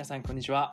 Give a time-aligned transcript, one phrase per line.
[0.00, 0.72] 皆さんこんにちは、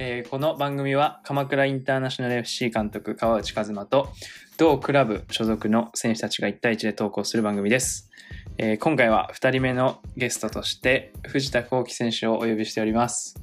[0.00, 4.08] えーこの番組は鎌倉インターナショナル FC 監督川内和馬と
[4.56, 8.10] 同クラブ所属の選手たちが1対1で投稿する番組です、
[8.58, 13.36] えー今回は2人目のゲストとして藤田幸輝選手をお呼びしております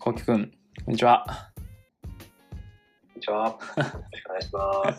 [0.00, 0.50] 幸輝くん
[0.84, 1.24] こんにちは
[2.02, 3.46] こんにちは。
[3.46, 3.84] よろ
[4.18, 4.92] しくお願いしま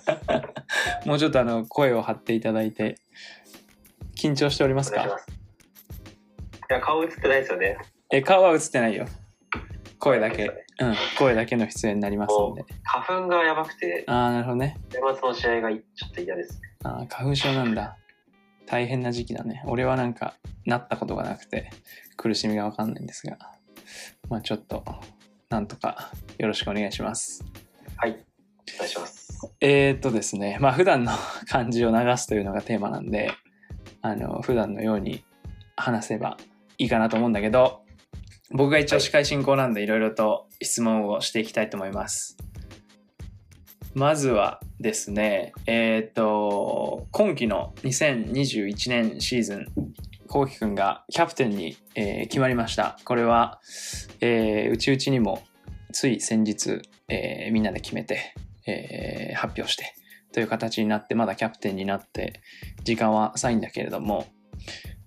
[1.03, 1.03] す。
[1.05, 2.95] もうちょっとあの声を張っていただいて
[4.15, 5.03] 緊張しておりますか？
[5.03, 5.09] い
[6.69, 7.77] や、顔映ってないですよね。
[8.09, 9.05] え顔は映ってないよ
[10.05, 10.45] 声だけ。
[10.79, 10.95] そうん。
[11.17, 12.63] 声だけの出演になりますので。
[12.83, 14.77] 花粉がやばくて、ああなるほどね。
[14.91, 15.77] 年末の試合がちょ
[16.07, 16.61] っと嫌です。
[16.83, 17.97] あー花粉症なんだ。
[18.67, 19.63] 大変な時期だね。
[19.65, 21.71] 俺はなんかなったことがなくて
[22.17, 23.39] 苦しみが分かんないんですが。
[24.29, 24.83] まあちょっと
[25.49, 27.43] なんとかよろしくお願いします。
[27.97, 28.11] はい。
[28.11, 29.55] お願いします。
[29.59, 30.59] えー、っとですね。
[30.61, 31.13] まあ普段の
[31.49, 33.31] 感じを流すというのがテーマなんで
[34.03, 35.23] あの普段のように
[35.75, 36.37] 話せば
[36.77, 37.84] いいかなと思うんだけど
[38.51, 42.37] 僕が一応司会進行なんでいろいろと質問をしていきたいと思います。
[43.93, 49.67] まずはですねえーっと今季の2021年シーズン
[50.27, 52.97] こうきくんがキャプテンに、えー決まりました。
[53.05, 53.59] これは、
[54.21, 55.43] えー、うちうちにも
[55.93, 58.35] つい先日、えーみんなで決めて
[58.67, 59.93] えー発表して
[60.33, 62.41] という形になってまだキャプテンになって
[62.83, 64.27] 時間は浅いんだけれども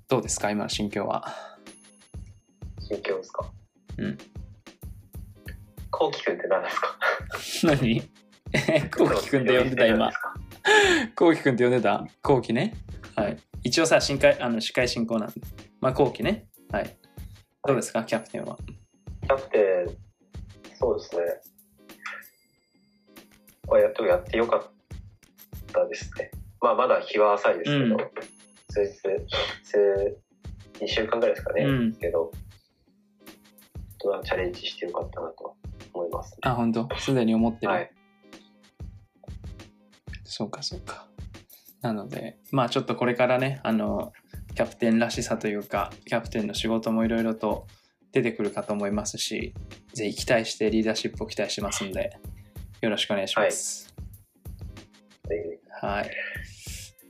[0.08, 0.50] どうですか？
[0.50, 1.34] 今の心境は？
[2.88, 3.50] 心境ですか？
[3.98, 4.18] うん。
[5.90, 6.98] こうきくんって何ですか？
[7.64, 8.02] 何？
[8.96, 10.10] こうきくんって呼んでた今。
[11.14, 12.06] こうきくんって呼んでた？
[12.22, 12.74] こうきね？
[13.14, 13.36] はい。
[13.62, 15.40] 一応さ司会あの司会進行なんで。
[15.80, 16.46] まあこうきね。
[16.70, 16.96] はい。
[17.66, 18.04] どうですか？
[18.04, 18.56] キャプテンは。
[19.22, 19.96] キャプテン、
[20.78, 21.22] そうですね。
[23.66, 24.62] これやってやってよかっ
[25.72, 26.30] たですね。
[26.62, 27.98] まあ、まだ日は浅いですけど、うん。
[28.70, 28.92] 数日、
[29.62, 30.16] 数、
[30.80, 31.64] 2週間ぐらいですかね。
[31.64, 31.92] うん。
[31.94, 32.32] けど、
[33.98, 35.56] とチャレンジしてよかったなと
[35.92, 36.38] 思います、ね。
[36.42, 36.88] あ本当？
[36.98, 37.90] すでに思ってる、はい。
[40.24, 41.06] そうかそうか。
[41.80, 44.12] なのでまあちょっとこれからねあの
[44.54, 47.66] キャプテンらしさというかキャプテンの仕事もいろいろと
[48.10, 49.54] 出てくるかと思いますし
[49.94, 52.18] ぜひ期待してリーダーシップを期待してますんで
[52.80, 53.94] よろしくお願いします。
[55.28, 56.10] ぜはい、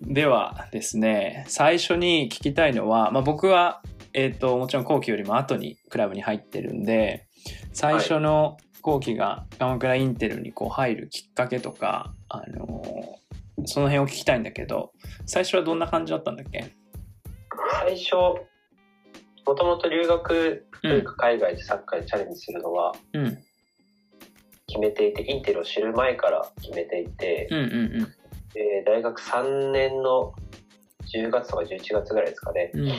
[0.03, 3.83] ではですね最初に聞きたいのは、まあ、僕は
[4.15, 7.27] えっ、ともちろん後期よりも後にクラブに入ってるんで
[7.73, 13.19] 最初の後期が鎌倉インテルにこう入るきっかけとか、あのー
[13.65, 14.93] その辺を聞きたいんだけど
[15.27, 16.73] 最初はどんな感じだったんだっけ？
[17.83, 18.15] 最初、
[19.45, 21.05] もともと留学とういうん。
[21.05, 23.39] か海外でサッカーにチャレンジするのはうん。
[24.69, 28.15] 決めていて、インテルを知る前から決めていて、うんうん
[28.55, 30.33] で大学3年の
[31.13, 32.93] 10月とか11月ぐらいですかね、うん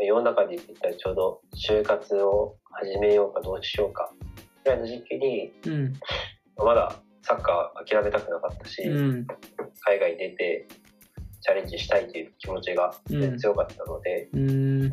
[0.00, 4.12] 世の中で言ったらちょうど就活を始めようかどうしようか
[4.64, 5.94] ぐらいの時期に、うん。
[6.56, 9.26] まだサッカー諦めたくなかったし、うん。
[9.80, 10.68] 海外に出て
[11.40, 13.38] チャレンジしたいという気持ちがうん。
[13.38, 14.88] 強かったので、うん。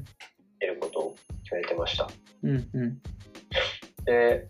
[0.60, 2.08] 出ることを決めてました。
[2.44, 3.02] うんうん。
[4.06, 4.48] で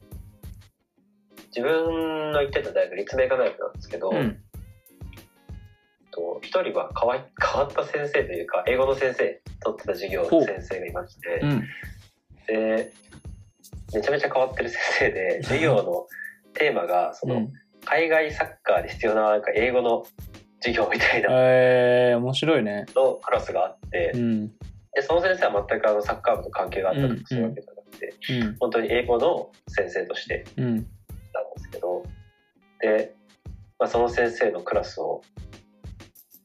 [1.48, 4.34] 自分の行ってた大学立命館大学なんですけど、うん。
[4.34, 4.51] と
[6.42, 11.64] 一人は変わい変わった先生というか英語の先生取ってた授業の先生がいまして、うん。
[12.48, 12.94] で
[13.94, 16.08] めちゃめちゃ変わってる先生で 授業の
[16.54, 17.54] テーマがその、うん。
[17.84, 20.06] 海外サッカーで必要ななんか英語の
[20.60, 22.86] 授業みたいなえー、面白いね。
[22.96, 24.48] のクラスがあって、うん。
[24.94, 28.56] でその先生は全くあのサッカー部と関係があったとかそういうわけじゃなくて、うん。
[28.60, 30.66] 本当に英語の先生としてうん。
[30.76, 30.88] なんで
[31.58, 32.04] すけど
[32.82, 33.16] で、
[33.80, 35.24] まあ、その先生のクラスを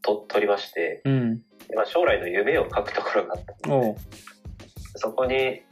[0.06, 1.38] と取りまして、うん。
[1.68, 3.96] でまあ、将来の夢を書くところがあったので
[4.94, 5.62] そこに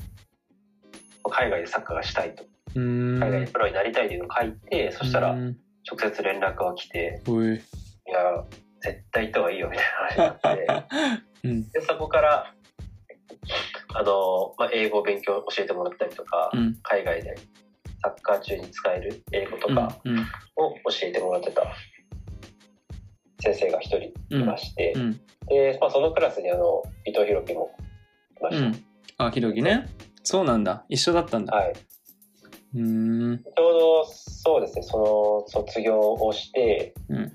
[1.30, 2.44] 海外でサッカーがしたいと。
[2.74, 5.56] 海外でプロになりたいというのを書いて、そしたらうん。
[5.86, 7.58] 直接連絡が来ておい「い
[8.10, 8.42] や
[8.80, 9.86] 絶対行った方がいいよ」みたい
[10.16, 10.94] な話になって。
[11.44, 11.70] うん。
[11.70, 12.54] でそこから
[13.94, 16.78] あの、まあ、英語を勉強教えてもらったりとか、うん。
[16.82, 17.34] 海外で
[18.02, 20.19] サッカー中に使える英語とかうん。
[20.56, 21.62] を教えてもらってた
[23.44, 27.70] 先生が一人いまして、うんで、まあ、そのクラスにあの伊藤弘樹も
[28.41, 28.85] いました、うん。
[29.19, 29.87] あひろきね。
[30.23, 30.44] そう。
[30.44, 30.85] なんだ。
[30.88, 31.55] 一緒だったんだ。
[31.55, 31.73] はい、
[32.75, 33.38] うーん。
[33.38, 34.82] ちょうどそうですね。
[34.82, 37.32] その卒業をしてうん。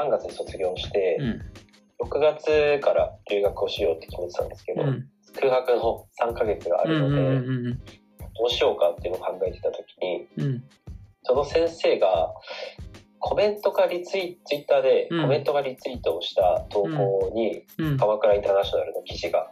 [0.00, 2.06] 3月に卒業して、うん。
[2.06, 5.08] 6月から留学をしようって決めてたんですけど、うん。
[5.38, 7.78] 空白の3ヶ月があうんうるので、んうん。
[7.78, 10.64] どうしようかっていうのを考えてた時にうん。
[11.24, 12.32] その先生が
[13.20, 19.50] コメントかリツイツイッターでうんコメントがリツイートをした投稿に、うん鎌倉インターナショナルの記事が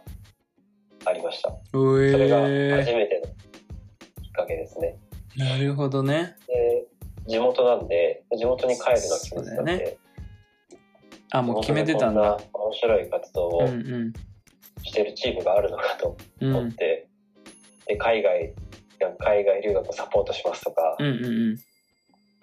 [1.05, 1.53] ありました。
[1.71, 4.97] それがー初めてのかけですね。
[5.35, 6.35] なるほどね。
[6.47, 6.85] で、
[7.27, 9.97] 地元なんで、地元に帰るのは決めてたんで、
[11.31, 12.37] あ、もう決めてたんだ。
[12.53, 14.13] 面白い活動うをんうん。
[14.83, 17.07] してるチームがあるのかとうん思って、
[17.87, 18.53] で、海外、
[19.19, 21.09] 海外留学をサポートしますとか、うんう
[21.53, 21.57] ん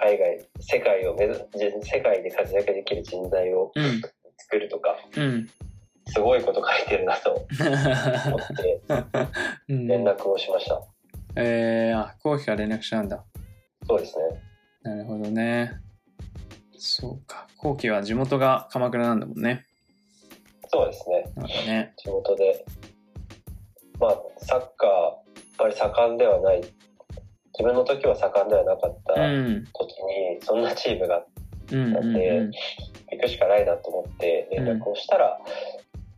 [0.04, 1.34] 海外、世界を目指、
[1.82, 4.02] 世界で活躍できる人材をうん。
[4.36, 5.48] 作るとか、うん。
[6.08, 7.48] すごいこと書いてるなと思っ
[8.56, 8.80] て
[9.72, 9.86] うん。
[9.86, 10.82] 連絡をしました。
[11.36, 13.24] えー、あ、後期から連絡したんだ。
[13.86, 14.24] そうですね。
[14.82, 15.72] なるほどね。
[16.76, 17.48] そうか。
[17.56, 19.64] 後期は地元が鎌倉なんだもんね。
[20.68, 21.24] そうですね。
[21.36, 21.94] なんかね。
[21.96, 22.62] 地元で、
[23.98, 25.14] まあ、サッカー、やっ
[25.56, 26.62] ぱり盛んではない、
[27.56, 29.64] 自分の時は盛んではなかったうん。
[29.72, 31.24] 時に、そんなチームが
[31.72, 32.50] うんうんう
[33.10, 35.38] 行くしかないなと思って連絡をしたら、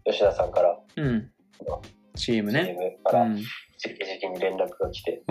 [0.05, 1.07] 吉田さんから、ん。
[1.07, 1.31] うん。
[2.15, 2.97] チームチーね。
[2.99, 3.33] ムから、うん。
[3.35, 5.23] 直々に連絡が来て。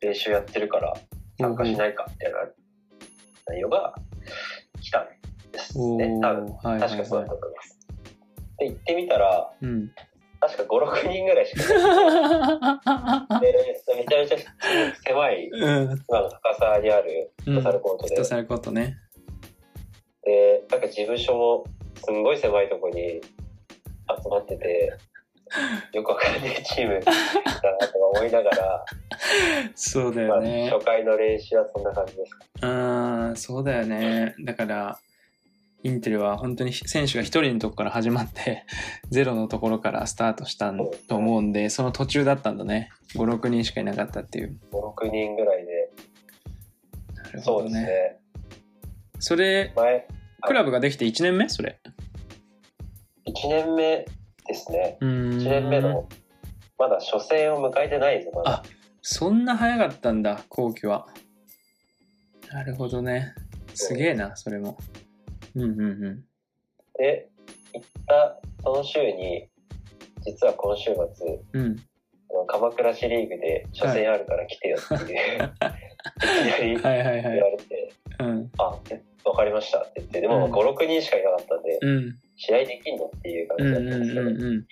[0.00, 0.92] 練習やってるから
[1.38, 2.38] 参加しないかみたいな
[3.48, 3.94] 内容が
[4.80, 5.06] 来たん
[5.52, 6.20] ですおね。
[6.20, 7.78] 多分確かそうだはったと思います。
[8.58, 9.64] で、行ってみたら、い。
[9.64, 9.90] うん。
[10.40, 10.66] 確か5、
[11.04, 13.40] 6人ぐらいしかいない。
[13.40, 13.54] で、
[13.96, 14.36] めちゃめちゃ
[15.04, 16.04] 狭い、うん。
[16.08, 18.96] 今の高さにあるフットサルコートで、フットサルコートね。
[20.24, 21.64] で、なんか事務所も
[22.04, 24.92] すんごい狭いとこに集まってて、
[25.92, 28.84] よくわかんないチームだなとか思いながら、
[29.74, 30.70] そうだまあ、よね。
[30.70, 32.68] 初回の練習はそんな感じですか。
[32.68, 34.34] うん、そうだよね。
[34.44, 34.98] だから、
[35.86, 38.64] インテルは本当に選手が一人のとこから始まって、
[39.08, 40.78] ゼロのところからスタートしたん
[41.08, 42.90] と思うんで、その途中だったんだね。
[43.14, 44.58] 5、6人しかいなかったっていう。
[44.72, 45.90] 5、6人ぐらいで、
[47.14, 47.80] なるそうほどね。
[47.80, 48.18] ですね。
[49.20, 50.08] それ、前、
[50.42, 51.48] クラブができて1年目？
[51.48, 51.78] それ。
[53.26, 54.06] 1年目
[54.46, 54.98] ですね。
[55.00, 55.38] うーん。
[55.38, 56.08] 1年目の、
[56.78, 58.62] まだ初戦を迎えてないですまだあ。
[59.02, 61.06] そんな早かったんだ、後期は。
[62.50, 63.34] なるほどね。
[63.74, 64.76] すげえな、それも。
[65.56, 66.24] うんうんうん。
[66.98, 67.28] で、
[67.72, 69.48] 行ったその週に、
[70.24, 71.76] 実は今週末、うん。
[72.48, 77.40] 鎌倉市リーグで初戦あるから来てよっていう、い、きなり言はいはいはい。
[77.40, 78.50] われて、うん。
[78.58, 82.18] あ、えわかりましたって言って、でもうん5、6人しかいなかったんで、うん。
[82.36, 84.66] 試合できんのっていう感うんうんじだったんですけど、うんうん。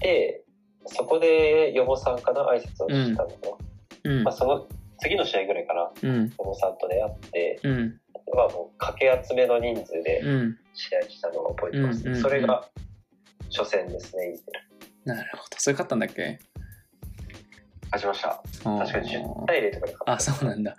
[0.00, 0.42] で、
[0.86, 3.58] そこで予防さんかな、挨拶をしたのと、
[4.04, 4.66] うんまあ、その
[4.98, 6.26] 次の試合ぐらいかな、うん。
[6.26, 8.00] 予防さんと出会って、うん。
[8.34, 10.58] まあもう掛け集めの人数でうん。
[10.74, 12.68] 試合したのを覚えてます、うんうんうんそれが
[13.50, 14.44] 初戦ですね、インテ
[15.06, 15.56] ルなるほど。
[15.58, 16.38] それ勝ったんだっけ？
[17.92, 18.42] 勝ちました。
[18.64, 20.12] 確かに10対0とかで勝った。
[20.12, 20.76] あ、そうなんだ。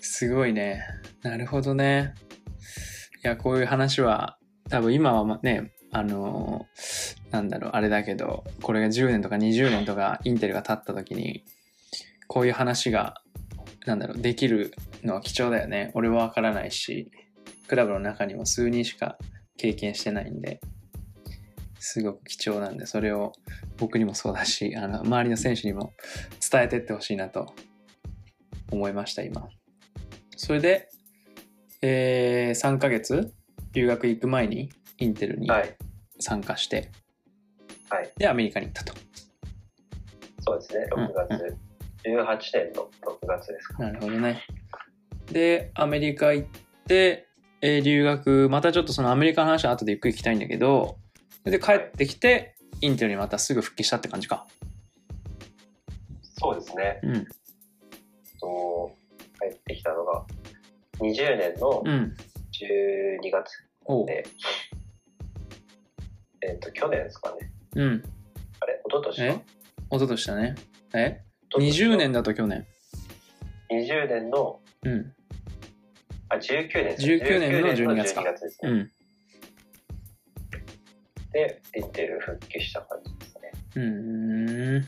[0.00, 0.84] すごいね。
[1.22, 2.14] なるほどね。
[3.24, 4.38] いや、こういう話は、
[4.68, 11.44] 多分今はまね、あのーなんだろう、あれだけど、これが10年とか20年とかインテルが経った時に、
[12.26, 13.22] こういう話が、
[13.86, 14.74] なんだろう、できる
[15.04, 15.90] のは貴重だよね。
[15.94, 17.10] 俺はわからないし、
[17.68, 19.16] クラブの中にも数人しか
[19.56, 20.60] 経験してないんで、
[21.78, 23.32] すごく貴重なんで、それを
[23.78, 25.94] 僕にもそうだし、あの、周りの選手にも
[26.50, 27.54] 伝えてってほしいなと
[28.70, 29.48] 思いました、今。
[30.36, 30.88] それで、
[31.82, 33.32] えー、3ヶ月
[33.72, 35.76] 留学行く前にインテルにはい。
[36.18, 36.90] 参加して、
[37.88, 38.12] はい。
[38.18, 38.94] で、アメリカに行ったと。
[40.40, 41.56] そうですね、6月。
[42.04, 43.82] 18年の6月ですか。
[43.82, 44.42] なるほどね。
[45.32, 46.48] で、アメリカ行っ
[46.86, 47.26] て、
[47.62, 50.96] えー留学、またちょっとそのアメリカの話は後でゆっくり聞きたいんだけど、
[51.44, 54.46] で、帰ってきて、インテルにまたすぐ復帰したって感じか。
[56.22, 57.00] そうですね。
[57.02, 57.26] うん。
[58.40, 58.96] と
[59.40, 60.24] 帰ってきたのが、
[61.00, 62.16] 20年のうん。
[62.52, 63.50] 12月
[63.84, 64.06] おう。
[64.06, 64.24] で、
[66.42, 67.50] えっ、と、去年ですかね。
[67.76, 68.02] うん。
[68.60, 69.32] あれ、一昨年え？
[69.32, 69.42] か
[69.90, 70.54] 一昨年だね。
[70.94, 71.20] え？
[71.48, 72.66] 一昨年の ?20 年だと去年。
[73.70, 75.14] 20年の、うん。
[76.30, 78.70] あ、19年ですね19年の12月か19年の12月ですね。
[78.70, 78.90] うん。
[81.32, 83.52] で、インテル復帰した感じですね。
[83.76, 84.84] うーん。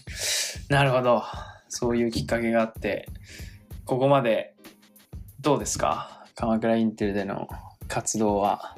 [0.68, 1.22] なるほど。
[1.68, 3.06] そういうきっかけがあって、
[3.84, 4.54] ここまで
[5.40, 6.24] どうですか？
[6.34, 7.48] 鎌倉インテルでの
[7.88, 8.76] 活動は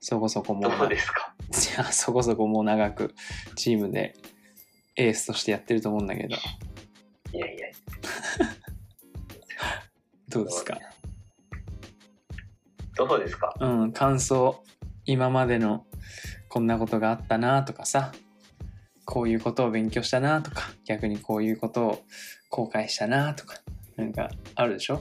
[0.00, 1.32] そこそこもう、どうですか？
[1.50, 3.14] いやそこそこもう長く
[3.54, 4.14] チームで
[4.96, 6.36] エースとしてやってると思うんだけど、
[7.32, 7.66] いやいや、
[10.28, 10.78] どうですか？
[12.96, 13.54] どうですか？
[13.60, 14.62] うん、感想、
[15.04, 15.86] 今までの
[16.48, 18.12] こんなことがあったなとかさ、
[19.04, 21.98] こういうことを勉強したなとか、逆にこういうことを
[22.50, 23.58] 後悔したなとか、
[23.96, 25.00] なんかあるでしょ？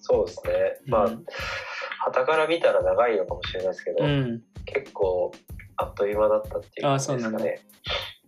[0.00, 0.52] そうですね。
[0.86, 1.24] まあ、うん
[2.06, 4.42] 旗から見たら長いのかもしれないですけど、うん。
[4.66, 5.32] 結構
[5.76, 7.60] あっという間だったっていう感じですかあそうなんね。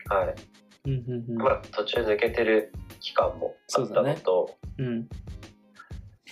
[0.08, 0.34] はい。
[0.86, 5.08] うんうんうんまあ、途中抜けてる期間もあったのと、うん。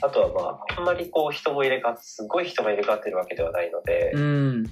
[0.04, 0.40] あとはま
[0.76, 4.64] ああんまりこう人も入れ替わってすごい人が入れ替わってるわけではないので、うん。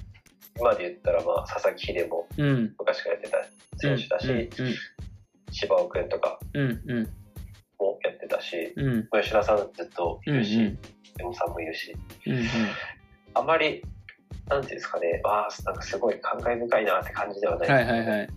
[0.57, 2.75] 今で言ったらまあ佐々木秀もうん。
[2.77, 3.37] 昔からやってた
[3.77, 4.75] 選手だし、うん。
[5.51, 6.81] 芝尾君とかうん。
[6.85, 7.09] うん。
[7.79, 9.07] もやってたしうん。
[9.11, 10.37] 吉田さんずっというん。
[10.37, 10.77] るし、
[11.17, 11.95] 山本さんもいるし
[12.27, 12.45] うん。
[13.33, 13.83] あんまり
[14.49, 18.29] なんていうんですかねわあなんかすごい感慨深いなって感じではないはいはいはい。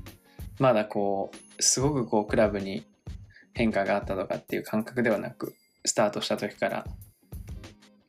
[0.58, 2.86] まだこう、すごくこう、クラブに
[3.52, 5.54] 変化があったとかっていう感覚ではなく、
[5.86, 6.86] スタートした時から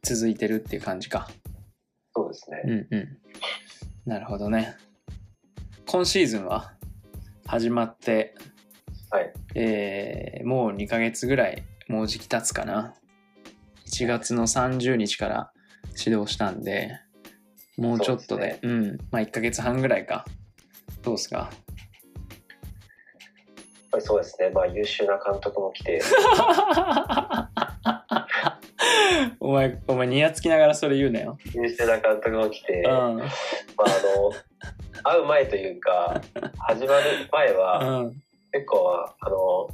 [0.03, 1.27] 続いてるっていう感じか。
[2.15, 3.17] そうですね、うんうん。
[4.05, 4.75] なるほどね。
[5.85, 6.73] 今シーズンは
[7.45, 8.35] 始まって、
[9.09, 12.93] はいえーもう2ヶ月ぐらい、もう時期経つかな。
[13.87, 15.51] 1月の30日から
[15.97, 16.99] 指導したんで、
[17.77, 20.25] もうちょっとで、そううん、まあ1ヶ月半ぐらいか。
[21.03, 21.37] どうっすか？
[21.37, 21.49] やっ
[23.91, 26.01] ぱりそうですねまあ優秀な監督も来て
[29.39, 31.37] お前、お前、にやつきながらそれ言うなよ。
[31.53, 32.85] 優秀な監督も来て、うん。
[32.87, 33.25] まあ、あの
[35.03, 36.19] 会う前というか
[36.59, 38.21] 始まる前はうん。
[38.51, 39.69] 結構あの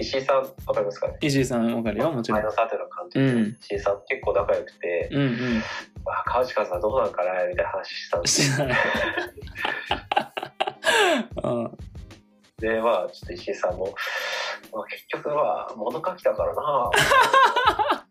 [0.00, 0.44] 石井さんわ
[0.74, 1.18] かりますかね？
[1.22, 2.42] 石井さん、わかるよ、もちろん。
[2.42, 5.62] 前のサテの監督、うん石井さん結構仲良くて、うんうん。
[6.06, 7.46] あ川内和さんどうなんかな？
[7.46, 8.78] みたいな話したんですしてない。
[11.44, 11.78] うん。
[12.58, 13.94] でまあちょっと石井さんも、
[14.72, 16.90] まあ、結局は物書きだからな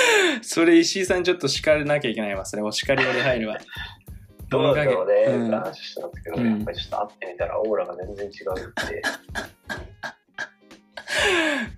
[0.42, 2.44] それ石井さんちょっと叱らなきゃいけないわ。
[2.44, 3.58] それお叱りより入るわ。
[4.50, 9.02] どうなんだろうねうん話してたんですけど、うんやっぱりちょっと会ってみたらオーラが全然違うって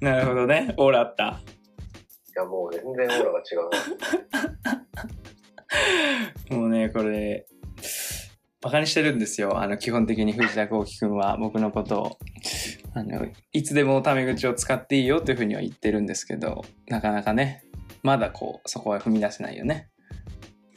[0.00, 0.74] なるほどね。
[0.76, 1.24] オーラあった。
[1.24, 3.56] いやもう全然オーラが違
[6.52, 7.46] う もうね、これ、
[8.60, 9.58] バカにしてるんですよ。
[9.58, 12.18] あの、基本的に藤田幸輝くんは僕のことを。
[12.94, 17.64] あの、いつでもタメ口を使っていいよというふうには言ってるんですけど、なかなかね、
[18.02, 19.88] まだこう、そこは踏み出せないよね。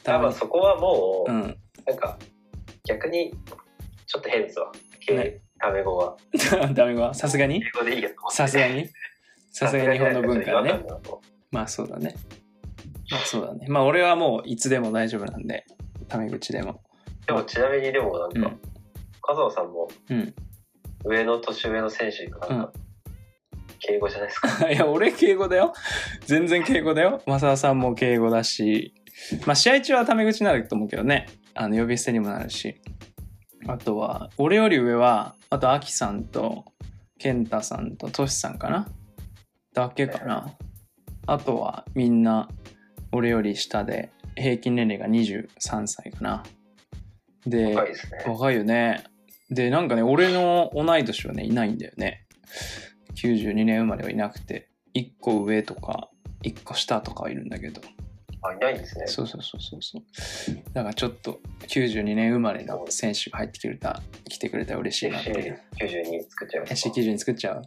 [0.02, 1.56] 多分そこはもう、うん。
[1.86, 2.18] なんか
[2.86, 3.32] 逆に
[4.06, 4.70] ちょっと変ですわ。
[5.10, 6.16] ねタメ語は。
[6.74, 7.14] ダメは？
[7.14, 7.62] さすがに？
[8.30, 8.88] さすがに？
[9.52, 10.82] さすがに日本の文化はね
[11.50, 12.14] まあそうだね。
[13.10, 13.66] まあそうだね。
[13.68, 15.64] まあ俺はもういつでも大丈夫なんで、
[16.08, 16.82] タメ口でも。
[17.26, 18.60] でもちなみにでもなんか、うん
[19.26, 20.34] 加藤さんもうん。
[21.06, 22.72] 上の年上の選手がなんか、
[23.86, 24.70] 敬語じゃないですか。
[24.72, 25.74] いや、俺敬語だよ。
[26.24, 27.22] 全然敬語だよ。
[27.26, 28.94] 正田さんも敬語だし、
[29.46, 31.26] まあ試合中はタメ口になると思うけどね。
[31.54, 32.80] あの、呼び捨てにもなるし。
[33.66, 36.64] あとは、俺より上は、あと、アキさんと、
[37.18, 38.88] 健太さんと、トシさんかな
[39.72, 40.54] だけかな。
[41.26, 42.48] あとは、みんな、
[43.12, 46.42] 俺より下で、平均年齢が23歳かな。
[47.46, 48.24] で、若いですね。
[48.26, 49.04] 若いよね。
[49.50, 52.26] で、なんかね、俺の同い年はね、いないんだよね。
[53.14, 56.10] 92年生まれはいなくて、1個上とか、
[56.42, 57.80] 1個下とかはいるんだけど。
[58.42, 59.06] あ、いないんですね。
[59.06, 60.02] そうそうそうそうそう。
[60.72, 65.60] だからちょっと92年生まれの選手が入ってくれた、来てくれたら嬉しいなっていう。
[65.80, 66.90] 92作っちゃいますか。
[66.90, 67.62] SC90 作っちゃう？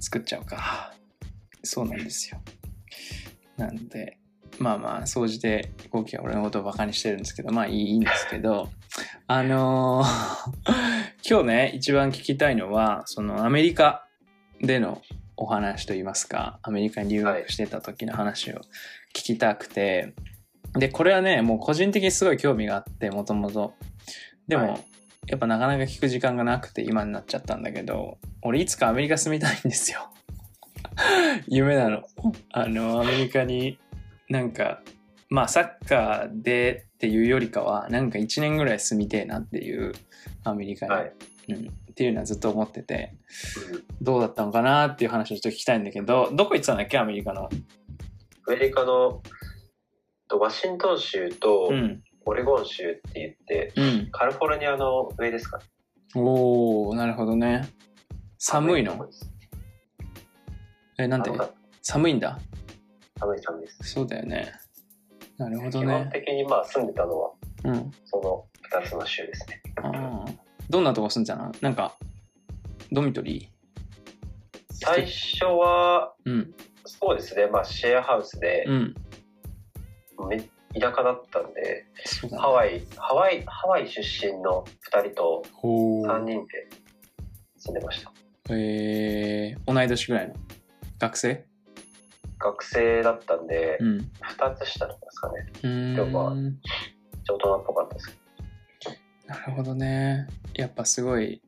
[0.00, 0.94] 作っちゃうか。
[1.64, 2.40] そうなんですよ。
[3.56, 4.18] なんで、
[4.60, 8.70] まあまあ、総じて、後期は俺のことをバカにしてるんですけど、まあいいいいんですけど、
[9.26, 10.78] あのー
[11.28, 14.07] 今日ね、一番聞きたいのは、そのアメリカ
[14.60, 15.02] での
[15.36, 18.56] お話といいますか、アメリカに留学してた時の話を
[19.14, 20.14] 聞きたくて、
[20.74, 23.74] で、これはね、もう個人的にすごい興味があって、もともと。
[24.46, 24.84] でも、はい
[25.28, 30.10] やっぱなかなか聞く時間がなくて今になっちゃったんだけど、俺いつかアメリカ住みたいんですよ。
[31.48, 32.02] 夢なの。
[32.50, 33.78] あの、アメリカに
[34.30, 34.82] なんか、
[35.28, 39.92] まあサッカーでっていうよりかは、なんか1年ぐらい住みてえなっていう、
[40.44, 40.92] アメリカに。
[40.92, 41.12] はい。
[41.48, 43.16] うん、っていうのはずっと思ってて、
[43.72, 47.46] うんどうだったのかなっていう話をちょっと聞きたいんだけど、どこ行ってたんだっけ、アメリカの。
[48.46, 49.20] アメリカの
[50.28, 52.00] とワシントン州とうん。
[52.24, 54.10] オレゴン州って言って、うん。
[54.12, 55.64] カリフォルニアの上ですかね。
[56.14, 57.68] おー、なるほどね。
[58.38, 59.08] 寒いの？
[61.00, 61.32] え、なんて？
[61.82, 62.38] 寒いんだ？
[63.18, 63.78] 寒い寒いです。
[63.82, 64.52] そうだよね。
[65.36, 66.10] なるほど基本ね。
[66.12, 67.32] 的にまあ住んでたのは
[67.64, 67.90] うん。
[68.04, 69.60] その2つの州ですね。
[69.82, 70.47] ああ。
[70.70, 71.52] どんなとこ住んでたの？
[71.60, 71.94] なんか、
[72.92, 73.48] ドミトリ
[74.70, 76.54] 最初は、ーうん。
[76.84, 78.94] そうですね、まあシェアハウスでう、ん。
[80.28, 80.38] め
[80.78, 81.86] 田舎だったんで、
[82.30, 82.38] ね。
[82.38, 86.24] ハワイ、ハワイ、ハワイ出身の2人とほ3ー。
[86.24, 86.68] 人で
[87.56, 88.12] 住んでました。
[88.50, 90.34] えー、同い年ぐらいの？
[90.98, 91.44] 学生？
[92.38, 94.10] 学生だったんでう、ん。
[94.38, 95.46] 2つ下なんですかね。
[95.96, 96.56] でもまあん。
[97.24, 98.12] ちょっと大人っぽかったですけ
[99.28, 100.26] なるほどね。
[100.54, 101.40] やっぱすごい、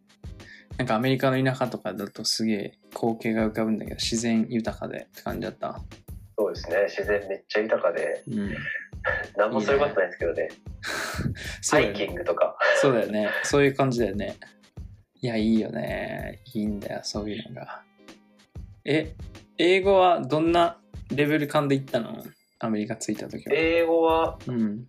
[0.76, 5.80] なんかアメリカの田舎とかだとすげえ光景が浮かぶんだけど自然豊かでって感じだった？
[6.38, 6.76] そうですね。
[6.88, 8.54] 自然めっちゃ豊かで、うん。
[9.36, 10.48] なんもそういうことないですけど ね。
[11.70, 12.56] ハイキングとか。
[12.80, 13.28] そうだよね。
[13.44, 14.36] そういう感じだよね。
[15.22, 16.40] いやいいよね。
[16.54, 17.82] いいんだよそういうのが。
[18.84, 19.14] え
[19.58, 20.78] 英語はどんな
[21.14, 22.22] レベル感で行ったの？
[22.58, 23.54] アメリカ着いた時は。
[23.54, 24.86] 英語はうん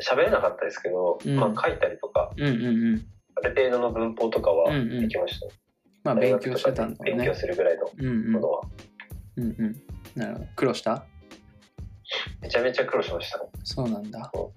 [0.00, 1.36] 喋れなかったですけど、うん。
[1.36, 3.06] まあ書いたりとか、うんうんうん。
[3.36, 5.00] ある程度の文法とかはうんうん。
[5.00, 5.46] できました。
[6.04, 7.12] まあ勉強してたんだね。
[7.16, 8.32] 勉強するぐらいのうんうん。
[8.32, 8.60] ものは。
[9.36, 9.76] うんうん。
[10.16, 10.46] なるほど。
[10.56, 11.04] 苦労した？
[12.40, 13.40] めちゃめちゃ苦労しました。
[13.62, 14.30] そうなんだ。
[14.34, 14.52] そ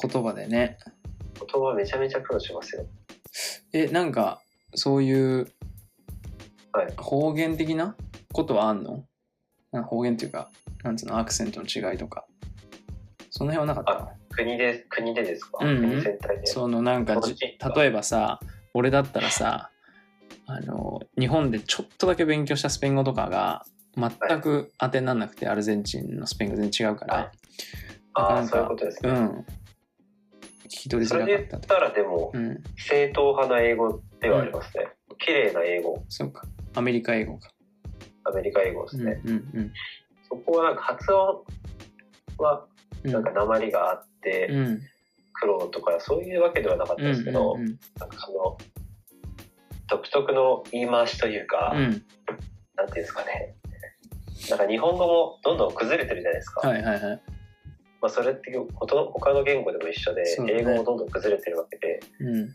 [0.00, 0.78] 言葉でね。
[1.38, 2.86] 言葉めちゃめちゃ苦労しますよ。
[3.72, 4.40] えなんか
[4.74, 5.48] そういう
[6.72, 6.92] はい。
[6.96, 7.96] 方言的な
[8.32, 9.04] ことはあんの？
[9.72, 10.50] なんか方言っていうか
[10.82, 11.18] なんつうの？
[11.18, 12.26] アクセントの違いとか
[13.36, 14.04] その辺はなかった。
[14.04, 15.90] の国で、国でですか、うんうん。
[15.90, 16.46] 国全体で？
[16.46, 18.38] そのなんか例えばさ
[18.74, 19.70] 俺だったらさ
[20.46, 23.64] あの日本でちょっとだけ勉強したスペイン語とかが
[23.96, 27.30] 全く当てにならなくて、アルゼンチンのスペイン語全然違うから、はい。
[28.14, 29.10] ああ、そういうことですね。
[29.10, 29.46] うん。
[30.66, 31.58] 聞き取りづそれでらかった。
[31.58, 32.62] と言ったらでも、うん。
[32.76, 34.86] 正統派な英語ではありますね。
[35.18, 36.44] 綺麗な英語、そうか。
[36.76, 37.50] アメリカ英語か。
[38.22, 39.20] アメリカ英語ですうんね。
[39.24, 39.72] うん。
[40.28, 41.44] そこはなんか発音
[42.38, 42.73] はうん
[43.04, 44.82] なんか鉛があって、うん
[45.36, 48.56] 苦労とかそういうわけではなかったですけど、なんかその
[49.88, 51.82] 独特の言い回しというか、うん。
[51.82, 52.04] うん
[52.76, 53.54] なんていうんですかね。
[54.50, 56.68] なんか日本語もどんどん崩れてるじゃないですか。
[56.68, 57.22] はいはいはい。
[58.00, 62.34] まあそれって他の言語でも一緒で、英語もどんどん崩れてるわけで、うん。
[62.40, 62.48] なん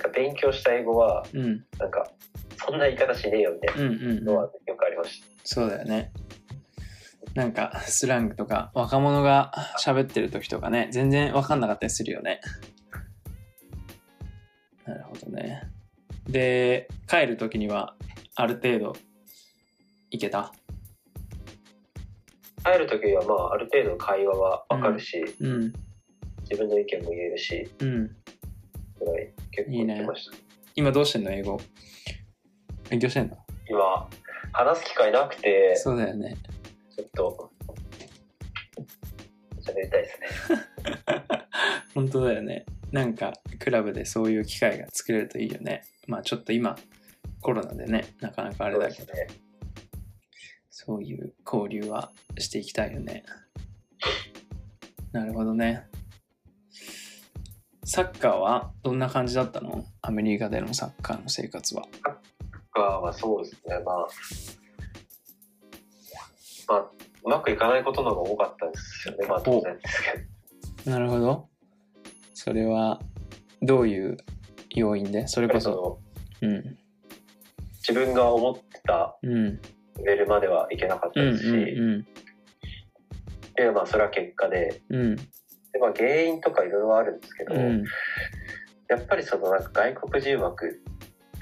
[0.00, 1.64] か勉強した英語はうん。
[1.78, 2.10] なんか
[2.56, 5.26] そんな言い方しねえよみたいなのはよくありました。
[5.44, 6.10] そうだよね
[7.34, 9.52] なんかスラングとか若者が
[9.82, 12.40] 喋ってる時とかね全然分かんなかったりするよね。
[14.86, 15.62] なるほどね。
[16.28, 17.96] で帰る時には
[18.34, 18.96] ある程度
[20.10, 20.52] いけた？
[22.64, 25.72] 帰る時はまあある程度会話はわかるし、うん。
[26.42, 28.06] 自分の意見も言えるし、うん。
[28.98, 30.36] ぐらい結構いいね言ってました。
[30.76, 31.30] 今どうしてんの？
[31.30, 31.60] 英語？
[32.90, 33.36] 勉強してんの？
[33.68, 34.08] 今
[34.52, 36.36] 話す機会なくてそうだよね
[36.96, 37.52] ちょっと
[39.60, 40.20] 喋りたいです
[40.52, 40.58] ね。
[41.94, 46.76] 本当だよねなんかクラブでそういう機会が作れるといいよねまあちょっと今
[47.40, 49.26] コロナでねなかなかあれだけどそうね。
[50.70, 53.24] そういう交流はしていきたいよね。
[55.12, 55.86] なるほどね。
[57.84, 59.84] サッカーはどんな感じだったの？
[60.02, 61.84] アメリカでのサッカーの生活は。
[62.74, 63.78] がまあそうですね。
[63.84, 64.08] まあ
[66.68, 69.26] まあうまくいかないことの方が多かったですよね。
[69.26, 70.18] まあ当然ですけ
[70.84, 70.90] ど。
[70.90, 71.48] なるほど。
[72.34, 73.00] それは
[73.62, 74.16] どういう
[74.70, 75.26] 要因で？
[75.28, 76.00] それこそ。
[76.42, 76.76] うん。
[77.86, 79.60] 自分が思ってたうん。
[79.98, 81.52] レベルまではいけなかったうんですし、う
[81.98, 82.06] ん
[83.54, 85.16] でまあそれは結果でうん。
[85.16, 85.22] で、
[85.80, 87.84] まあ、原因とかいろいろあるんですけど、うん。
[88.88, 90.82] やっぱりそのなんか外国人枠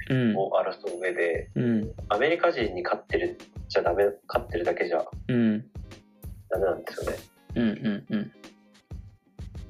[0.09, 0.37] うん。
[0.37, 1.91] を争う上で、うん。
[2.09, 3.37] アメリカ人に勝ってる
[3.73, 5.65] じゃダメ勝ってるだけじゃうん。
[6.47, 7.17] ダメなんですよね。
[7.55, 7.63] うん。
[7.63, 8.15] うん。
[8.15, 8.31] うん。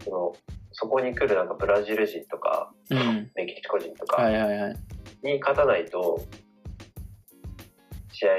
[0.03, 0.35] その
[0.73, 3.31] そこに来るなんかブラジル人とかうん。
[3.33, 4.75] メキシコ人とはかいはいはい。
[5.23, 6.21] に勝たないと
[8.11, 8.29] 試合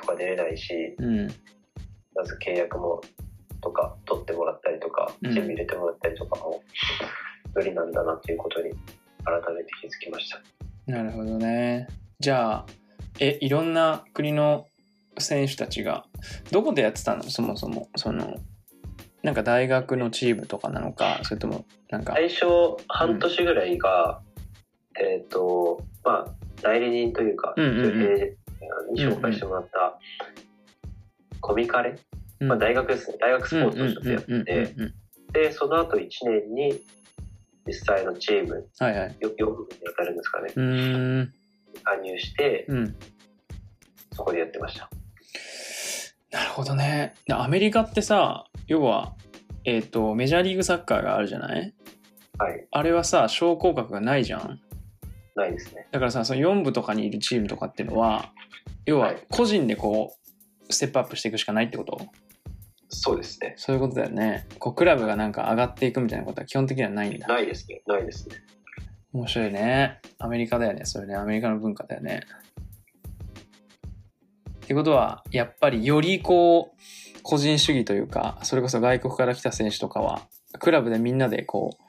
[0.00, 1.26] とか出れないしうん。
[2.14, 3.02] まず契約も
[3.60, 6.62] とか取ってもらったりとかうんチーム入れてもらったりとかも
[7.54, 8.70] 無理なんだなっていうことに
[9.24, 10.40] 改めて気づきました。
[10.86, 11.88] なるほどね。
[12.20, 12.66] じゃあ、
[13.18, 14.66] え、いろんな国の
[15.18, 16.04] 選手たちが、
[16.50, 17.22] どこでやってたの？
[17.24, 17.88] そもそも。
[17.96, 18.36] その、
[19.22, 22.46] なんか大学のチームとかなのか、それとも、なんか、最初
[22.88, 24.20] 半年ぐらいが、
[24.98, 28.00] えっ、とまあ代理人というか、うんうんうん。
[28.00, 28.36] 女性
[28.92, 29.98] に紹介してもらった
[31.40, 31.98] コミカレ、
[32.40, 32.48] うん。
[32.48, 33.16] まあ、大学ですね。
[33.20, 34.94] 大学スポーツをちょっとやってうんうんうんうんうん
[35.32, 36.82] でその後1年に
[37.64, 39.16] 実際のチームはいはい。
[39.20, 40.52] よ4部に当たるんですかね。
[40.56, 41.32] うーん。
[41.84, 42.96] 加入してうん。
[44.12, 44.90] そこでやってました
[46.30, 47.14] なるほどね。
[47.26, 49.14] でアメリカってさ、要は、
[49.64, 51.74] えっ、と、メジャーリーグサッカーがあるじゃない？
[52.38, 54.60] はいあれはさ、昇降格がないじゃん？
[55.34, 58.32] ないですねだからさ、その4部とかにいるチームとかっていうのは、
[58.86, 60.14] 要ははい個人でこ
[60.68, 62.00] う、ステップアップしていくしかないってこと？
[62.92, 64.46] そうですねそういうことだよね。
[64.58, 67.26] こう、クラブがなんか上がっていくみたいなことは基本的にはないんだ。
[67.28, 68.36] ないですねないですね
[69.12, 70.00] 面白いね。
[70.18, 70.84] アメリカだよね。
[70.84, 71.16] それね。
[71.16, 72.22] アメリカの文化だよね。
[74.70, 80.28] ってことは、やっぱりよりこう、個人主義というか、それこそ外国から来た選手とかは、
[80.60, 81.82] クラブでみんなでこう、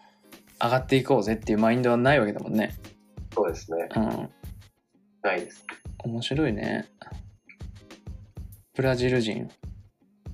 [0.59, 2.73] 上がっていこうぜっていうマインドはないわけだもんね。
[3.35, 3.87] そうですね。
[3.95, 4.29] うん。
[5.21, 5.63] ないです。
[5.99, 6.87] 面白いね。
[8.73, 9.51] ブラジル人。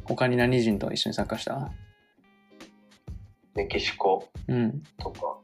[0.05, 1.69] 他に何人と一緒にサッカーした？
[3.55, 4.81] メキシコうん。
[4.97, 5.37] とか。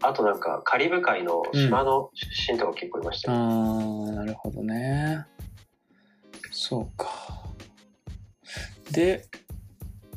[0.00, 3.40] あとなんか、カリブ海の島の出身とか結構いましたあよ。
[3.42, 5.26] ー、なるほどね。
[6.60, 7.08] そうか。
[8.90, 9.26] で、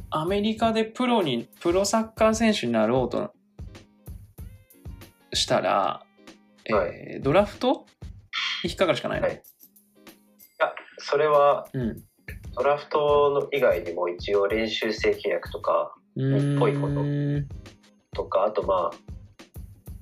[0.10, 3.32] アメリカでプロに、プロサッカー選手になろうと
[5.34, 6.04] したら、
[6.66, 7.86] えーはドラフト
[8.64, 9.40] に引っかかるしかないの、はいい
[10.58, 12.04] や、それはうん。
[12.56, 18.92] ドラフトの以外にも一応練習生契約とか、うーんぽいこととか、あとまあ、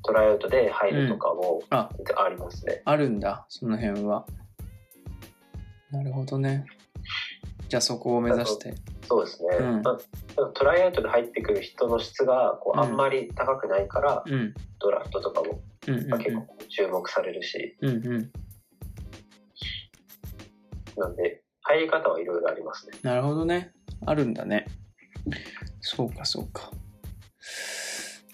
[0.03, 2.81] トライアウトで入るとかもあありますね。
[2.85, 4.25] あるんだ、その辺は。
[5.91, 6.65] なるほどね。
[7.67, 8.75] じゃあそこを目指して。
[9.07, 9.57] そうですね。
[9.59, 9.97] うんまあ
[10.53, 14.53] トライアウトで入ってくる人の質がこううんあんまり高くないから、うん。
[14.79, 17.89] ドラフトとかも、うんうんまあ、結構注目されるし、うん。
[17.89, 18.31] うんうん。
[20.97, 22.97] なんで、入り方はいろいろありますね。
[23.03, 23.71] なるほどね。
[24.05, 24.65] あるんだね。
[25.81, 26.71] そうか、そうか。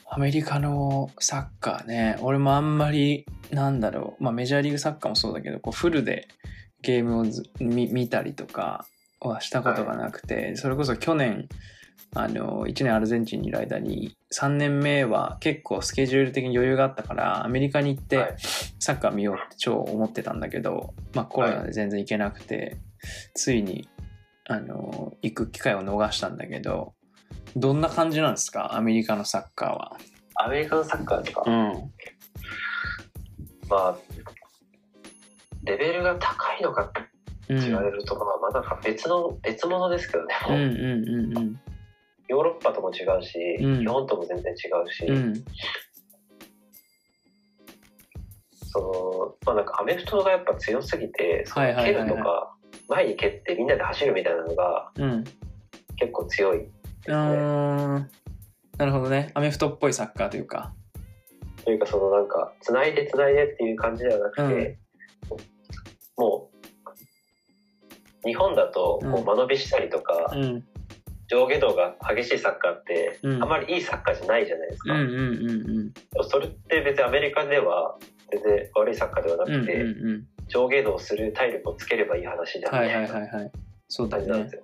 [0.07, 6.27] アメリカのサッカーね、俺もあんまり、なんだろう、まあメジャーリーグサッカーもそうだけど、こうフルで
[6.85, 8.85] ゲームをず見見たりとか
[9.19, 11.47] はしたことがなくて、それこそ去年、
[12.13, 18.35] あの、1年アルゼンチンにいる間に、3年目は結構スケジュール的に余裕があったから、アメリカに行って、はい
[18.79, 22.77] サッカー見ようって超思ってたんだけど、まあコロナで全然行けなくて、
[23.33, 23.89] ついに、
[24.47, 26.93] あの、行く機会を逃したんだけど、
[27.55, 28.75] どんな感じなんですか？
[28.75, 29.97] アメリカのサッカーは。
[30.35, 31.91] アメリカのサッカーとか、ん。
[33.67, 33.97] まあ、
[35.63, 37.01] レベルが高いのかって
[37.53, 37.59] うん。
[37.61, 41.59] 言われると、まあ、まだ別の、別物ですけどね、うんうんうんうん。
[42.27, 45.33] ヨーロッパとも違うし、うん日本とも全然違うし、うん。
[48.63, 52.55] その、まあなんかアメフトがやっぱ強すぎて、その蹴るとか、
[52.89, 55.23] 前に蹴ってみんなで走るみたいなのがうん。
[55.97, 56.65] 結構強いで
[57.05, 57.37] すあね。
[57.37, 58.05] ー
[58.77, 59.31] なるほどね。
[59.33, 60.73] アメフトっぽいサッカーというか。
[61.63, 64.77] というかそのなんか、繋いで繋いでっていう感じではなくて、
[66.17, 66.49] も
[68.23, 70.63] う、日本だとこうんう間延びしたりとか、うん。
[71.27, 74.93] 上下動が激しいサッカーって、うんあまりいいサッカーじゃないじゃないですか。
[74.93, 76.27] うんうんうんうん。
[76.29, 77.97] それって別にアメリカでは
[78.31, 80.27] 全然悪いサッカーではなうんうんくて、うん。
[80.47, 83.51] 上下動する体力をつければいい話じゃなはいいはいはい。
[83.88, 84.55] そうだよねなんです。
[84.55, 84.61] よ。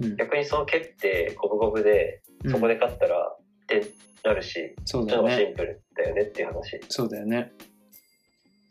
[0.00, 3.82] うん逆にその蹴って五分五分でそこで勝ったらって
[4.22, 5.50] なるし、そうだよね。
[5.52, 6.80] ンプルだよねっていう話。
[6.88, 7.50] そうだよね。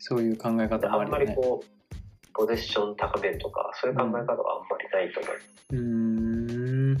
[0.08, 1.42] そういう考え方もああんまりるよね。
[1.42, 5.50] こう、ポゼッション高めるとか、そういう考え方はあんまりないと思います。
[5.70, 5.78] うー
[6.94, 6.96] ん。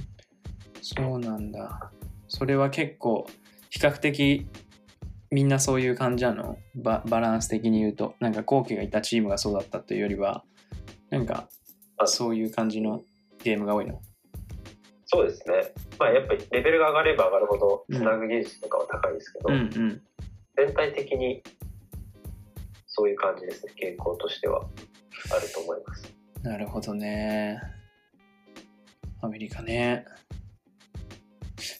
[0.82, 1.92] そうなんだ。
[2.26, 3.28] それは結構、
[3.70, 4.48] 比較的、
[5.30, 6.58] みんなそういう感じなの？
[6.74, 8.16] ババランス的に言うと。
[8.18, 10.42] なんか、後期がいたチームがそうだったというよりは、
[11.10, 11.48] なんか、
[11.98, 13.02] あそういう感じの
[13.44, 14.00] ゲームが多いの？
[15.04, 15.72] そうですね。
[16.00, 20.02] まあやっぱりレベルが上がれば上がるほど、うんつなぐ技術とかは高いですけど、うんうん。
[20.56, 21.42] 全体的に
[22.96, 24.60] そういう感じですね、傾向としては
[25.30, 26.14] あると思います。
[26.42, 27.60] なるほどね。
[29.20, 30.04] アメリカね。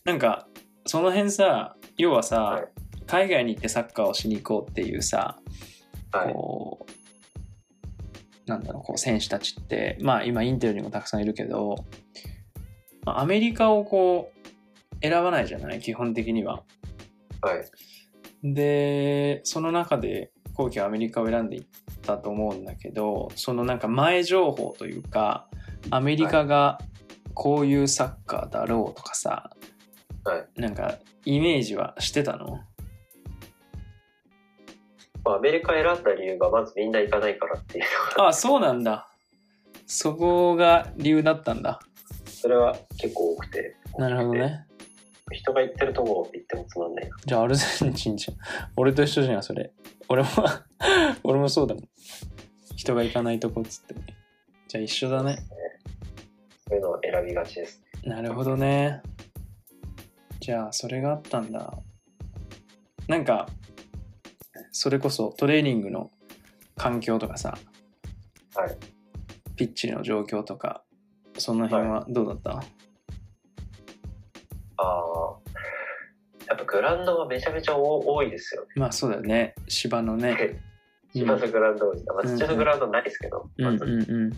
[0.04, 0.46] なんか、
[0.84, 2.68] その辺さ、要はさ、はい
[3.06, 5.38] 海外に行ってサッカーをしに行こうっていうさ、
[6.12, 6.32] はい。
[6.32, 11.76] こう、なんだろう、こう選手たちって、まあ今インテルにもたくさんいるけど、
[13.04, 16.64] まあアメリカをこう、選ばないじゃない、基本的には。
[17.40, 18.54] はい。
[18.54, 21.64] で、その中で、後期はアメリカを選んでいっ
[22.02, 25.46] たと思うんだけど、そのなんか前情報というか、
[25.90, 26.78] アメリカが
[27.34, 29.50] こういうサッカーだろうとかさ、
[30.24, 32.60] はいなんかイメージはしてたの？
[35.24, 37.84] まあアメリカ選んだ理由がまずみんな行かないからっていう
[38.16, 39.08] のが、あ、そうなんだ。
[39.86, 41.80] そこが理由だったんだ。
[42.24, 43.76] それは結構多くて。
[43.98, 44.66] なるほどね。
[45.32, 47.16] 人が行ってるとこ行ってもつまんないな。
[47.24, 48.36] じゃあアルゼンチンじゃん。
[48.76, 49.72] 俺と一緒じゃん、それ。
[50.08, 50.28] 俺も、
[51.24, 51.84] 俺もそうだもん。
[52.76, 53.94] 人が行かないとこっつって。
[54.68, 55.38] じゃあ一緒だね。
[56.68, 57.82] そういうのを選びがちです。
[58.04, 59.02] なるほどね。
[60.40, 61.76] じゃあそれがあったんだ。
[63.08, 63.48] なんか、
[64.70, 66.10] それこそトレーニングの
[66.76, 67.56] 環境とかさ、
[68.54, 68.76] はい。
[69.56, 70.84] ピッチの状況とか、
[71.38, 72.62] その辺はどうだった、
[74.78, 75.36] ああ。
[76.48, 79.54] やっぱグラウンドはめちゃめちゃ多多いですよまあそうだよね。
[79.68, 80.34] 芝のね。
[80.34, 80.60] ね。
[81.12, 82.04] 芝のグラウンド多い。
[82.04, 84.30] まあ、うん土のグラウンドないですけど、うんまずうんうん。
[84.30, 84.36] で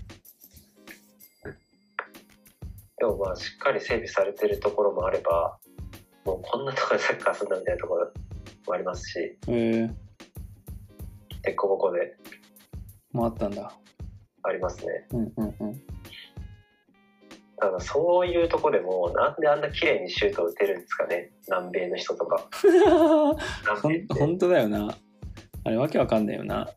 [3.04, 5.58] もまあしっかり整備されてるところもあれば、
[6.24, 8.10] もうこんなところでサッカーするんだみたいなところ
[8.66, 9.90] もありますし、えー、
[11.42, 12.16] でこぼこで
[13.12, 13.72] もあったんだ。
[14.42, 15.06] ありますね。
[15.12, 15.82] うんうんうん。
[17.60, 22.48] ただそういうとこでも、なんであんな綺麗にシュートを打てるんですかね、南米の人とか。
[24.18, 24.94] 本当だよな。
[25.64, 26.68] あれわけわかんないよな。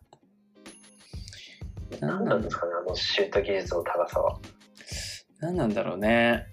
[1.99, 4.39] 何なんですかね、あのシュート技術の高さは。
[5.39, 6.47] 何なんだろうね。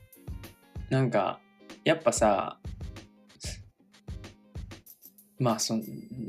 [0.91, 1.41] なんか、
[1.85, 2.59] やっぱさ、
[5.39, 5.83] まあその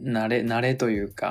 [0.04, 1.28] 慣れ慣れというか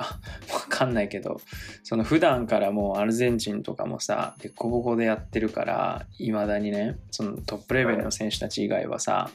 [0.52, 1.40] わかんないけど
[1.82, 9.30] その普段からもうアルゼンチンとかもさでこぼこでやってるからいまだにねそのトップレベルの選手たち以外はさ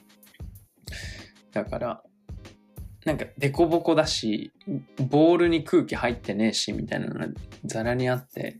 [1.51, 2.03] だから
[3.05, 4.51] なんかデコボコだし
[4.97, 7.27] ボールに空気入ってねえしみたいなのが
[7.65, 8.59] ざらにあって、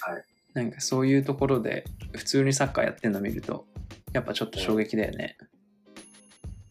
[0.00, 3.66] はいなんかそういうところで普通にサッカーやってるの見ると
[4.12, 5.36] やっぱちょっと衝撃だよね。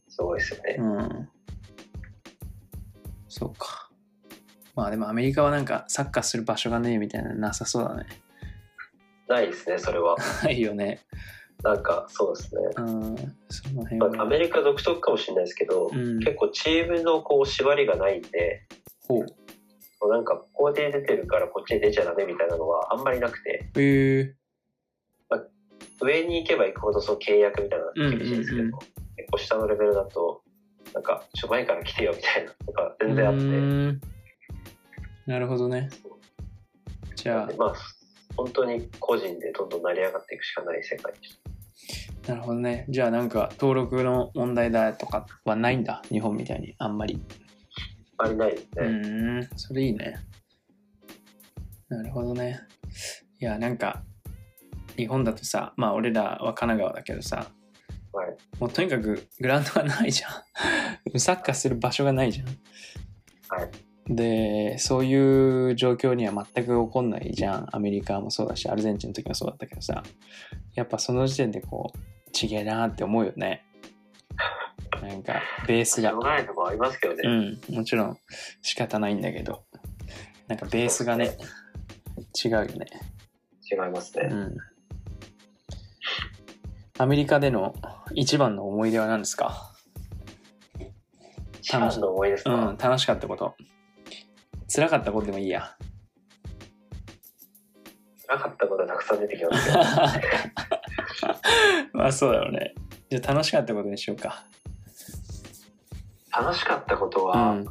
[0.10, 0.76] すごいですよね。
[0.78, 1.30] うん。
[3.30, 3.79] そうか。
[4.80, 8.06] まあでもアメリカはなんかサッカーする場所がねえみたいなのなさそうだね。
[9.28, 10.16] ないですね、それは。
[10.44, 11.02] ないよね。
[11.62, 12.62] なんか、そうですね。
[12.78, 13.16] うん。
[13.50, 14.26] その辺まあ、アは。
[14.26, 16.20] メリカ独特かもしれないですけど、うん。
[16.20, 18.64] 結構チームのこう縛りがないんで、
[19.08, 20.10] ほう。
[20.10, 24.34] なんかここで出てるからこっちに出ちゃダメみたいなのはあんまりなくて、えー、
[26.02, 28.80] 上に行けば行くほどその契約みたいなのが厳しいんですけど、うんうん
[29.20, 30.42] 結構下のレベルだと、
[30.94, 34.02] なんか、ちょ前から来てよみたいなのが全然あって、うーん
[35.26, 35.90] なるほどね。
[37.16, 37.74] じゃでまあ、
[38.36, 41.14] 本当に個人でどんどん成り上がっていくしかない世界
[42.28, 42.86] なるほどね。
[42.90, 46.02] じゃあなんか登録の問題だとかはないんだ？
[46.10, 46.76] 日本みたいに。
[46.78, 47.20] あんまり。
[48.18, 48.26] た。
[48.26, 48.88] ありないですうね。
[48.88, 49.50] ーん。
[49.58, 50.16] それいいね。
[51.90, 52.60] なるほどね。
[53.40, 54.04] いや、なんか、
[54.96, 57.50] 日本だとさ、まあ俺らは神奈川だけどさ、
[58.12, 58.38] はい。
[58.60, 60.32] もうとにかくグラウンドがないじゃん。
[61.20, 62.48] サッカーする場所がないじゃん。
[63.60, 63.70] はい。
[64.10, 67.68] で、そういう状況には全く起こんないじゃん。
[67.72, 70.04] アメリカもそうだし、アルゼンチンの時もそうだったけどさ。
[70.74, 73.66] やっぱその時点でこう、ちげえなーって思うよね。
[75.02, 76.22] なんか、ベースがしょう。
[76.22, 77.22] がないとこありますけどね。
[77.70, 78.18] うん、もちろん
[78.62, 79.64] 仕方ないんだけど、
[80.48, 81.38] なんかベースがね、
[82.44, 82.88] 違うよね。
[83.72, 84.28] 違いますね。
[84.32, 84.58] うん。
[86.98, 87.76] アメリカでの
[88.14, 89.72] 一番の思い出は何ですか？
[91.62, 93.56] 一番の思いですか、うん、楽しかったこと。
[94.70, 95.76] 辛かったことでもいいや。
[98.28, 99.80] なかったことはたくさん出てきますけど、
[101.94, 102.76] まあそうだろうね。
[103.10, 104.44] じゃあ楽しかったことにしようか。
[106.32, 107.66] 楽しかったことうは、ん。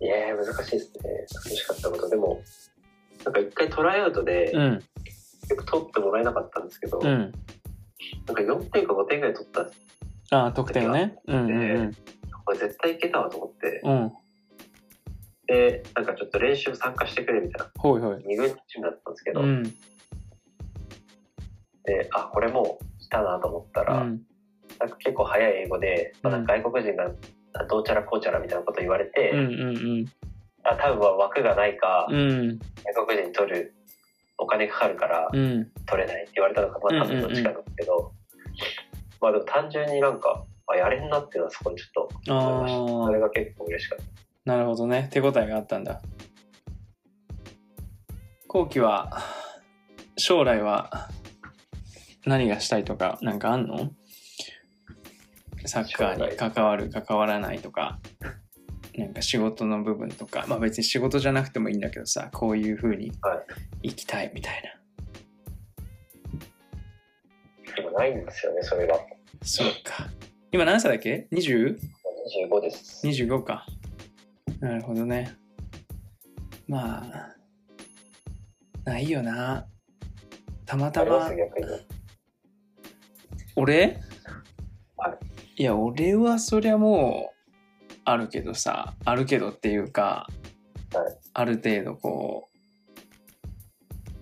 [0.00, 1.00] いやー難しいですね。
[1.34, 2.08] 楽しかったこと。
[2.08, 2.42] でも、
[3.26, 4.82] なんか一回トライアウトで、うん。
[5.42, 7.08] 結構取ってもらえなかったんですけど、うん。
[7.08, 7.26] な
[8.32, 9.68] んか4点か5点ぐらい取った
[10.34, 11.18] ああ、得点ね。
[11.26, 11.92] うんうんうん。
[12.44, 14.12] これ絶対いけたわと思って、うん。
[15.46, 18.16] で、なんかちょっと練習参加してくれみたいな、ほいほい。
[18.16, 19.62] 2軍チームだったんですけど、うん。
[21.84, 24.22] で、あ、これもう来たなと思ったら、うん。
[24.78, 27.10] なんか結構早い英語で、まあうん外国人が
[27.68, 30.06] どうちゃらこうちゃらみたいなこと言われて、うんうん
[30.62, 32.18] あ多分は枠がないか、うん。
[32.18, 32.58] うん。
[32.84, 33.74] 外国人に取る
[34.38, 35.70] お金かかるからうん。
[35.86, 38.12] 取れないって言われたのか、まあ多分どっちかなんですけど、
[39.20, 43.06] まあでも単純になんか、あ、やれんなっていうのはそこにちょっと思いました。
[43.06, 44.04] それが結構嬉しかった。
[44.52, 45.08] なるほどね。
[45.12, 46.00] 手応えがあったんだ。
[48.46, 49.22] 後期は、
[50.16, 51.08] 将来は
[52.26, 53.90] 何がしたいとか、なんかあんの？
[55.66, 58.00] サッカーに関わる、関わらないとか、
[58.96, 63.44] なんか仕事の部分とか、まあ別に仕事じゃなくてもいいんだけどさ、こういう風には
[63.82, 64.70] い生きたいみたいな。
[67.78, 68.98] 今ないんですよね、それが。
[69.42, 70.08] そうか。
[70.52, 71.78] 今何歳だっけ ?20?
[72.50, 73.06] 25です。
[73.06, 73.66] 25か。
[74.60, 75.36] なるほどね。
[76.66, 77.36] まあ、
[78.84, 79.66] ないよな。
[80.66, 81.30] たまたま。
[83.56, 83.98] 俺？
[84.96, 85.18] は
[85.56, 90.26] いや、俺はそりゃもう、あるけどさ、あるけどっていうか、
[90.92, 92.48] はいある程度こ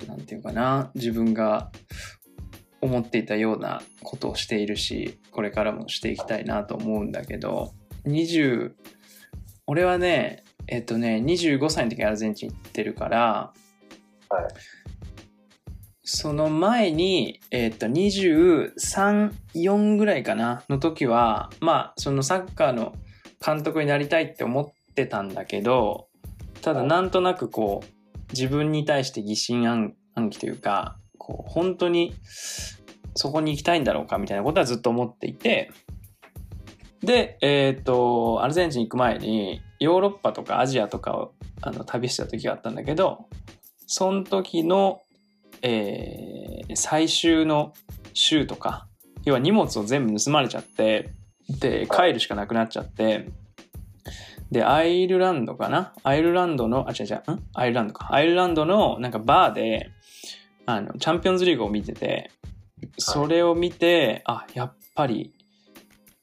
[0.04, 1.72] う、なんていうかな、自分が
[2.80, 7.72] 思っていたようなことをしているし、これからもしていきたいなと思うんだけど、
[8.06, 8.72] 20、
[9.66, 13.52] 俺はね、えっとね、25歳の時にアルゼンチン行ってるから、
[14.30, 14.48] はい。
[16.10, 22.94] その前に、えっと、23、4ぐらいかな、の時は、まあ、そのサッカーの
[23.44, 26.08] 監督になりたいって思ってたんだけど、
[26.62, 32.14] ただなんとなくこう、自分に対して疑心暗暗鬼というか、こう、本当に
[33.14, 35.70] そこに行きたいんだろうかみたいなことはずっと思っていて
[37.02, 43.26] でえっ、とアルゼンチン行く前にヨーロッパとかアジアとかをあの旅してた時があったんだけど
[43.86, 45.00] その時の、
[45.62, 46.38] えー
[46.74, 47.72] 最終の
[48.12, 48.86] 週とか
[49.24, 51.14] 要は荷物を全部盗まれちゃって
[51.48, 53.30] で帰るしかなくなっちゃって
[54.50, 55.94] でアイルランドかな？
[56.02, 57.42] アイルランドのあ違う違うん？
[57.54, 58.14] アイルランドか。
[58.14, 59.90] アイルランドのなんかバーで
[60.70, 62.30] あのチャンピオンズリーグを見てて
[62.98, 65.32] それを見て、あやっぱり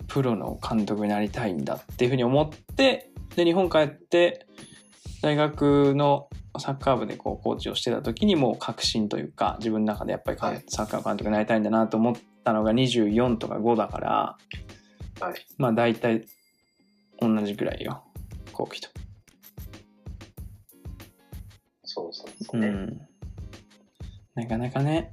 [0.08, 4.46] プロの監督になりたいんだっていうふうに思ってで日本帰って
[5.24, 6.30] 大学の
[6.60, 14.38] サッカー部でこうコーチをしてた時にもう確信というか自分の中でやっぱりかはいサッカー監督になりたいんだなと思ったのが24とか5だから
[15.22, 15.46] はい。
[15.58, 16.28] まあ大体
[17.20, 18.04] 同じくらいよ
[18.54, 18.90] 後期と。
[21.84, 22.68] そうそうですね。
[22.68, 23.08] うん。
[24.36, 25.12] なかなかね、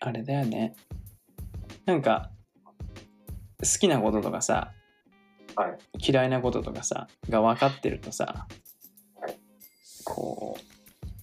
[0.00, 0.74] あれだよね。
[1.84, 2.30] なんか、
[3.60, 4.72] 好きなこととかさ、
[5.54, 5.78] はい
[6.12, 8.46] 嫌いなこととかさ、が分かってるとさ、
[9.20, 9.36] はい
[10.04, 10.56] こ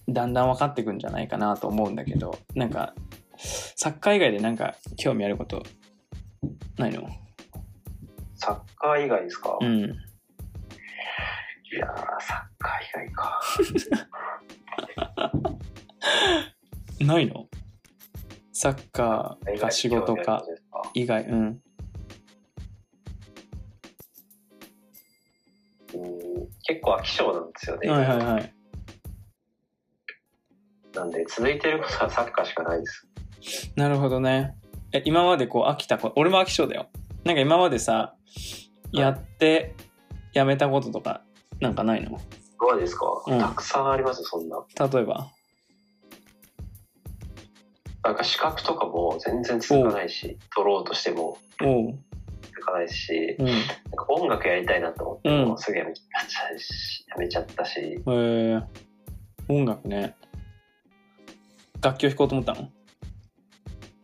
[0.08, 2.94] う、だんだん分かってくんじゃないかなと思うんだけど、なんか、
[3.36, 5.62] サッカー以外でなんか興味あること
[6.78, 7.08] ないの？
[8.36, 9.80] サッカー以外ですか、いうん。
[9.82, 13.40] やー、サッカー以外か。
[17.00, 17.48] ないの？
[18.52, 20.44] サッカーか仕事か
[20.94, 21.38] 以外、うん。
[21.38, 21.60] うん
[26.66, 27.88] 結構飽き性なんですよね。
[27.90, 28.54] はいはいはい。
[30.94, 33.06] なんで、続いてることはサッカーしかないです。
[33.76, 34.56] なるほどね。
[34.92, 36.88] え、今までこう飽きたこと、俺も飽き性だよ。
[37.24, 38.14] なんか今までさ、
[38.92, 39.74] やって
[40.32, 41.22] やめたこととか、
[41.60, 42.20] なんかないの？
[42.60, 44.64] どうですか、うんたくさんありますよ、そんな。
[44.90, 45.28] 例えば？
[48.04, 51.38] なんか資格とかも全然続かないし、取ろうとしても。
[51.58, 53.46] 続かないし、うん。
[53.46, 53.56] なん
[53.96, 58.64] か音楽やりたいなと思ってうんもすぐやめちゃったし、やめちゃったし、えー、
[59.48, 60.14] 音楽ね。
[61.80, 62.62] 楽器を弾こうと思ったの？
[62.62, 62.68] ま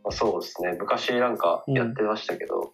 [0.08, 0.76] あ、そうですね。
[0.78, 2.72] 昔なんかやってましたけど、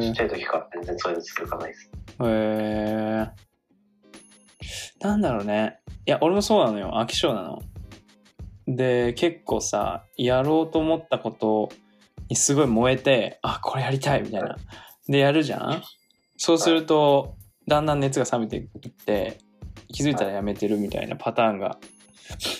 [0.00, 1.90] ちっちゃい時から全然そういうの続かないです。
[1.90, 5.06] へえー。
[5.06, 5.80] なんだろうね。
[6.06, 6.92] いや、俺もそうなのよ。
[6.94, 7.62] 飽き性なの。
[8.68, 11.70] で、結構さ、やろうと思ったこと
[12.28, 14.56] にすごい燃えて、あ、これやりたいみたいな。
[15.08, 15.82] で、やるじゃん？
[16.36, 17.34] そうすると、
[17.66, 19.38] だんだん熱が冷めていって、
[19.88, 21.78] 気づいたらやめてるみたいなパターンが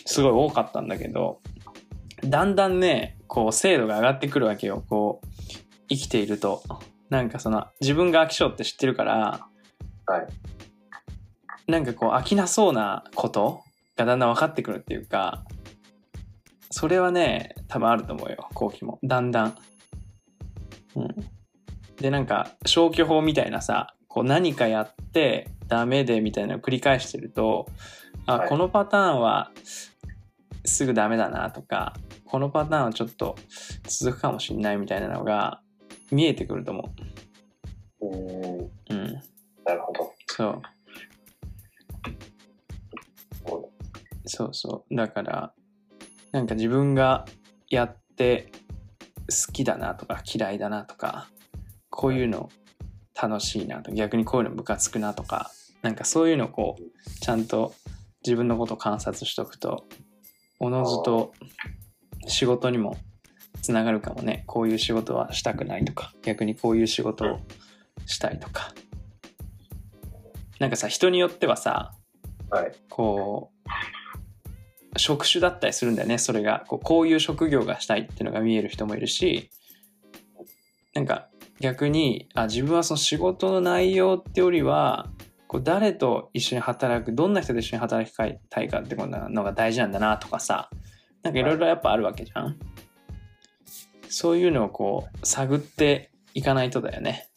[0.07, 1.41] すごい多かったんだけど、
[2.25, 4.83] だんだんね、こう、精度が上がってくるわけよ。
[4.89, 5.29] こう、
[5.89, 6.63] 生きていると。
[7.11, 9.47] なんかその、自分が飽き性って知ってるから、
[10.07, 10.27] はい。
[11.71, 13.61] なんかこう飽きなそうなこと
[13.95, 15.45] がだんだん分かってくるっていうか
[16.71, 19.59] それはね多分あると思うよ後期もだんだん。
[20.97, 21.09] うん、
[21.97, 27.67] でなんか消去法みたいなさこう何かやってダメでみたいなのを繰り返してると
[28.27, 29.53] あ、はいこのパターンは
[30.65, 33.37] すぐダメだなとかこのパターンはちょっと
[33.87, 35.61] 続くかもしんないみたいなのが
[36.11, 36.95] 見えてくると思
[38.01, 38.71] うーん、う。
[38.91, 39.23] うん、
[39.65, 40.13] なるほど。
[40.27, 40.63] そう
[44.29, 44.95] そうそう。
[44.95, 45.53] だから、
[46.33, 47.25] なんか自分が
[47.71, 48.53] やって
[49.47, 51.29] 好きだなとか嫌いだなとか、
[51.91, 52.51] こういうの
[53.21, 55.51] 楽しいなとか、逆にこういうのムカつくなとか、
[55.83, 57.75] なんかそういうのをこう、ちゃんと
[58.25, 59.85] 自分のことを観察しとくと、
[60.61, 61.33] おのずと
[62.27, 62.97] 仕事にも
[63.63, 64.45] つながるかもね。
[64.47, 67.41] こういう仕事はしたくないとか、逆にこういう仕事を
[68.07, 68.73] したいとか。
[70.59, 71.93] なんかさ、人によってはさ、
[72.51, 72.73] はい。
[72.89, 73.69] こう
[74.99, 76.19] 職種だったりするんだよね。
[76.19, 79.51] それがこうこういう職業がしたいっていうのが見える人もいるし
[80.95, 81.29] なんか
[81.61, 85.09] 逆にあ自分はその仕事の内容ってよりは
[85.47, 90.71] こう誰と一緒に働くどんな人と一緒に働きたいかってことなのが大事なんだなとかさ
[91.23, 92.59] なんかいろいろやっぱあるわけじゃん。
[94.11, 97.29] そういうのをこう探っていかないとだよね。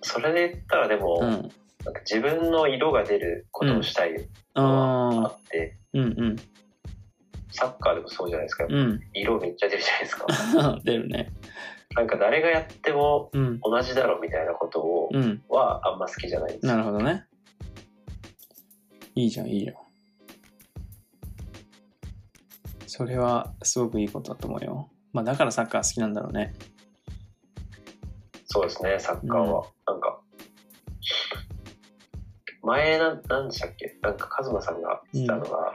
[0.00, 1.50] それで言ったらでも、うん
[1.84, 4.16] なんか自分の色が出ることをしたい
[4.54, 6.36] あのはあーって、うんうん
[7.56, 8.66] サッカーでもそうじゃないですか。
[8.68, 10.80] うん色めっちゃ出るじゃないですか。
[10.82, 11.30] 出るね
[11.94, 17.26] なんか誰がやってもうん同じだろみたいなことを、うんはあんま好きじゃないんですなるほどね。
[19.14, 19.80] いいじゃん、いいよ。
[22.88, 24.90] それはすごくいいことだと思うよ。
[25.12, 26.54] まあだからサッカー好きなんだろうね。
[28.46, 29.64] そうですね、サッカーは。
[29.86, 30.03] なんか、
[32.64, 33.96] 前な、なんでしたっけ？
[34.02, 35.72] なんか、カズマさんが言ってたのが、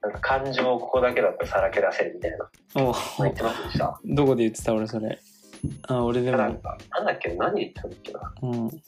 [0.00, 2.48] なんか感情をここだけだったらさらけ出せるみたいな。
[2.76, 4.00] お言ってませんでした。
[4.04, 5.18] どこで言ってた俺それ。
[5.88, 6.38] あ、俺でも。
[6.38, 7.34] なんか、なんだっけ？
[7.34, 8.32] 何言ったんだっけな？
[8.42, 8.82] うん。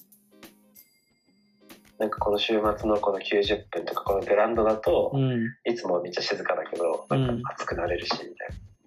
[1.98, 5.44] なんかこの週末のこの90分とかこのベランダだと、うん。
[5.64, 8.28] いつもめっちゃ静かだけど、なんか熱くなれるし、みたい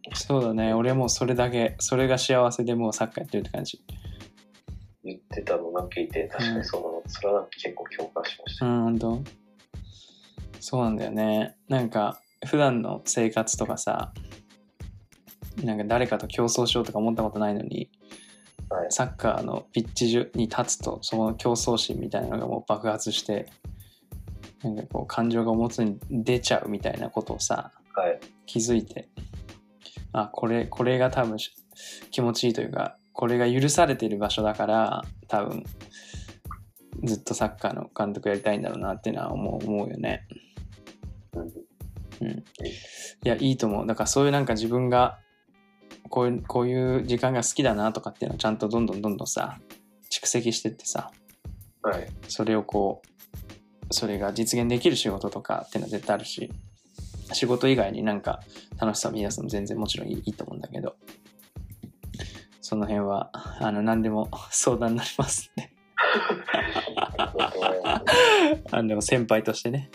[0.09, 0.15] な。
[0.15, 0.73] そうだね。
[0.73, 3.81] 俺もそれだけ、それが幸せでもうサッカーやってるって感じ。
[5.03, 7.03] 言ってたのなんか聞いて、確かにそうなの。
[7.07, 8.65] それはなんか結構共感しました。
[8.65, 9.21] うん、ほんと
[10.59, 11.57] そうなんだよね。
[11.67, 14.13] なんか、普段の生活とかさ、
[15.63, 17.89] なんか誰かと競争しようとか思ったことないのに、
[18.69, 23.47] はいサッカーのピッチ上に立つと、その競争心みたいなのがもう爆発して、
[24.63, 28.19] なんかこう感情が表に出ちゃうみたいなことをさ、はい。
[28.45, 29.09] 気づいて、
[30.11, 31.53] あ、これ、これが多分し
[32.09, 35.63] 気持ちいいというか、これが許されている場所だから、多分、
[37.03, 40.27] ずっとサッカーの監督やりたいんだろうなっていうのは思う思うよね。
[42.21, 42.43] うん
[43.25, 43.87] いや、いいと思う。
[43.87, 45.19] だからそういうなんか自分が、
[46.09, 49.59] こういう、こういう時間が好きだなとかっていうのをちゃんとどんどんどんどんさ、
[50.11, 51.11] 蓄積してってさ、
[51.81, 52.07] はい。
[52.27, 56.51] それをこう、それが実現できる仕事とかっていうのは絶対あるし、
[57.31, 58.41] 仕事以外になんか
[58.79, 60.95] 楽しさを見出すのも全然もちろんいいと思うんだけど、
[62.73, 65.71] その辺は、あの、何でも 相談になりますんで、
[68.71, 69.91] あの、先輩としてね、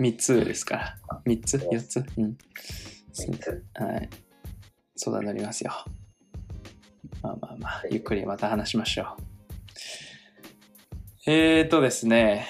[0.00, 2.04] 3つですから、3つ ?4 つ？
[2.16, 2.36] うん。
[3.12, 4.10] 三つはい。
[4.96, 5.72] 相談になりますよ。
[7.22, 9.16] まあまあまあ、ゆっくりまた話しましょ
[11.26, 11.30] う。
[11.30, 12.48] えーとですね、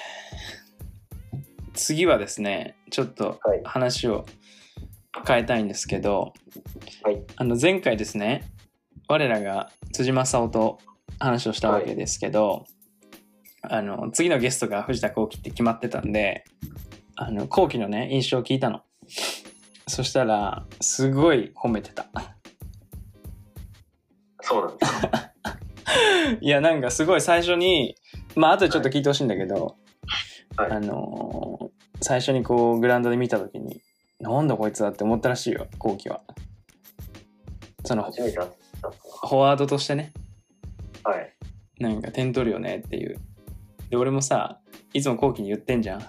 [1.75, 3.61] 次はですね、ちょっとはい。
[3.63, 4.25] 話を
[5.27, 6.33] 変えたいんですけど、
[7.03, 7.23] はい。
[7.35, 8.56] あの前回ですね、
[9.07, 10.79] 我らが辻正夫と
[11.19, 12.65] 話をしたわけですけど、
[13.61, 16.43] あの次のゲストが藤田幸喜って決まってたんで、
[17.15, 18.81] あの幸喜のね、印象を聞いたの。
[19.87, 22.07] そしたら、すごい褒めてた。
[24.41, 25.31] そうなんですか？
[26.41, 27.95] いや、なんかすごい最初に、
[28.35, 29.77] まあ後でちょっと聞いてほしいんだけど、
[30.57, 31.67] はいあのー
[31.99, 33.81] 最初にこうグラウンドで見た時に、
[34.19, 36.21] なんだこいつだって思ったらしいよ、幸喜は。
[37.85, 38.49] その、初めて会っ
[38.81, 40.13] フォワードとしてね、
[41.03, 41.11] な。
[41.11, 41.33] はい。
[41.79, 43.17] なんか点取るよねっていう。
[43.89, 44.59] で、俺もさ、
[44.93, 46.05] いつも後期に言ってんじゃん。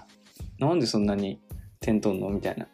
[0.59, 1.39] なんでそんなに
[1.79, 2.67] 点取んのみたいな。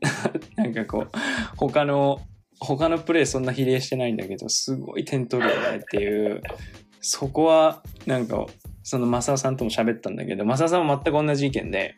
[0.56, 1.10] なんかこう、
[1.56, 2.20] 他の、
[2.58, 6.42] 他のプレーそんな比例してないんだけど、すごい点取るよねっていう。
[7.00, 8.46] そこは、なんか、
[8.82, 11.96] その正雄さんとも喋ったんだけど、正雄さんも全く同じ意見で、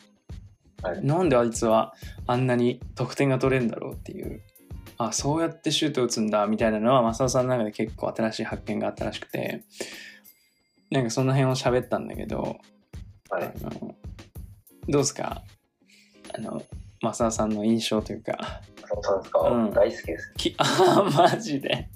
[0.82, 1.94] はいなんであいつは
[2.26, 4.42] あんなに得点が取れるんだろうっていう。
[5.08, 9.62] あ、そうやってシュート打つんだみたいなのは、正雄さんの中で結構新しい発見があったらしくて、
[10.90, 12.58] なんかその辺を喋ったんだけど、
[13.30, 13.44] はい。
[13.44, 13.94] あの
[14.88, 15.42] どうですか？
[16.34, 16.62] あの、
[17.00, 20.32] 正雄さんの印象というか、そうなんですか、うん大好きです。
[20.36, 21.88] きあマジで。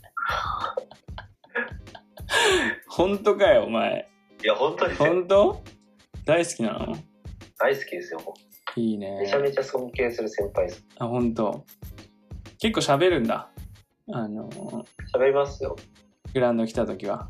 [2.89, 4.09] 本当かよ、お前。
[4.43, 5.09] いや、本当ですよ。
[5.09, 5.63] 本当？
[6.25, 6.97] 大好きなの？
[7.59, 8.35] 大好きですよ。
[8.77, 10.85] いいねめちゃめちゃ尊敬する先輩です。
[10.99, 11.65] あ、本当
[12.59, 13.51] 結構喋るんだ。
[14.13, 14.49] あの、
[15.15, 15.77] 喋りますよ。
[16.33, 17.29] グラウンド来た時は。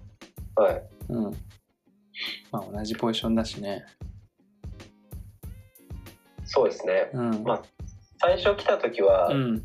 [0.55, 0.83] はい。
[1.09, 1.33] うん。
[2.53, 3.85] まあ同じポジションだしね。
[6.45, 7.11] そうですね。
[7.13, 7.43] うん。
[7.43, 7.63] まあ
[8.19, 9.57] 最初来た時は、うん。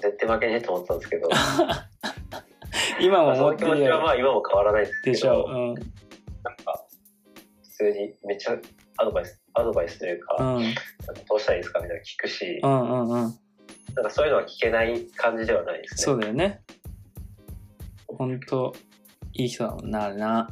[0.00, 1.28] 絶対負けねえと思ってたんですけど、
[3.00, 4.08] 今も思ってるの気持ちはまよ。
[4.10, 5.46] あ今も変わらないですけど、でしょ。
[5.48, 5.74] うん。
[5.74, 6.86] なんか
[7.62, 8.56] 普通にめっちゃ
[8.98, 10.74] アドバイス、アドバイスというか、うん。
[11.28, 13.38] どうしたらいいですかみたいなの聞くし、うんうんうん。
[13.94, 15.98] なんかそういうのは聞けない感じではないですね。
[16.02, 16.60] そうだよね。
[18.06, 18.74] 本当
[19.34, 20.50] いい人だもんな、あれな。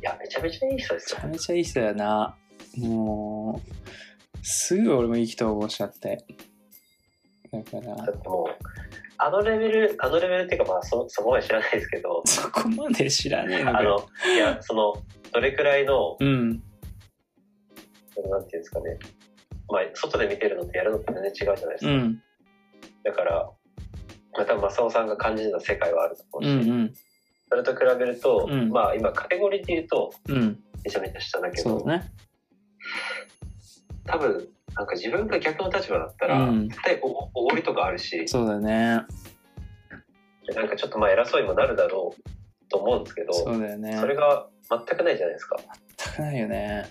[0.00, 1.28] いや、めちゃめちゃいい人ですよめちゃ。
[1.28, 2.36] めちゃいい人だよな。
[2.76, 6.24] もう、すぐ俺も意気投合しちゃって。
[7.52, 8.64] だからだ、ってもう、
[9.16, 14.08] あのレベル、あのレベルっていうか、まあそ、そこまで知らないですけど、 そこまで知らねえのかあよ。
[14.26, 14.94] の、いや、その、
[15.32, 16.50] どれくらいの、うん。
[18.30, 18.98] なんていうんですかね、
[19.68, 21.90] まあ、外で見てるのとやるのって全然違うじゃないですか。
[21.90, 22.22] うん。
[23.04, 23.50] だから、
[24.34, 26.94] まあ、多分正雄さんが感じてた世界はあると思うし、うんうん。
[27.48, 30.58] それと比べると、うんまあ今カテゴリーで言うとうん。
[30.84, 32.10] めちゃめちゃ下だけど、ね。
[34.06, 39.02] 多分なんか自分が逆の立場だったら、うん絶対おおごりとかあるしそうだね。
[40.54, 43.96] なんかちょっとまあ偉そうにもなるだろうと思うんですけどそうだよね。
[43.98, 45.56] それが全くないじゃないですか。
[45.96, 46.86] 全くないよね。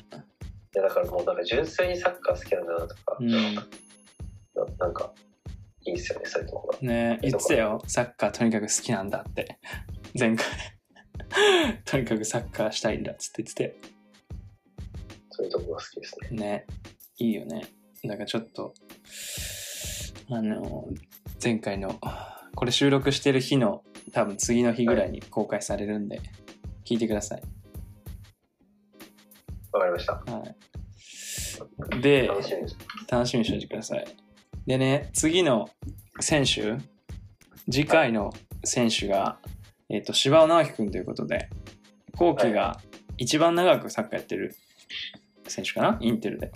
[0.76, 3.32] いやだからもうなんか純粋にサッカー好きなんだなとか、うん。
[3.32, 3.64] な
[4.80, 5.12] なんか
[5.88, 6.80] いいっすよねそういうとこが。
[6.88, 7.82] ね言ってたよ。
[7.88, 9.60] サッカーとにかく好きなんだって。
[10.18, 10.46] 前回。
[11.86, 13.76] とにかくサッカーしたいんだっつって言って
[15.30, 16.30] そういうとこが好きですね。
[16.30, 16.36] て。
[16.36, 16.66] ね。
[17.20, 17.68] いいよね。
[18.04, 18.74] だからちょっと、
[20.30, 20.88] あの、
[21.44, 22.00] 前回の、
[22.56, 23.84] これ収録してる日の
[24.14, 26.22] 多分次の日ぐらいに公開されるんで、
[26.86, 27.42] 聞いてください。
[29.72, 30.14] わかりました。
[30.14, 30.44] は
[31.98, 32.02] い。
[32.02, 32.78] で、楽しみです。
[33.10, 34.27] 楽しみにしておいてください。
[34.68, 35.70] でね、次の
[36.20, 36.76] 選手、
[37.72, 38.34] 次回の
[38.66, 39.38] 選手が、
[39.90, 41.50] えっ、と、柴尾直樹君ということで、
[42.18, 42.82] 後期が
[43.18, 44.56] 一番長くサッカーやってる
[45.48, 46.52] 選手かな、インテルで。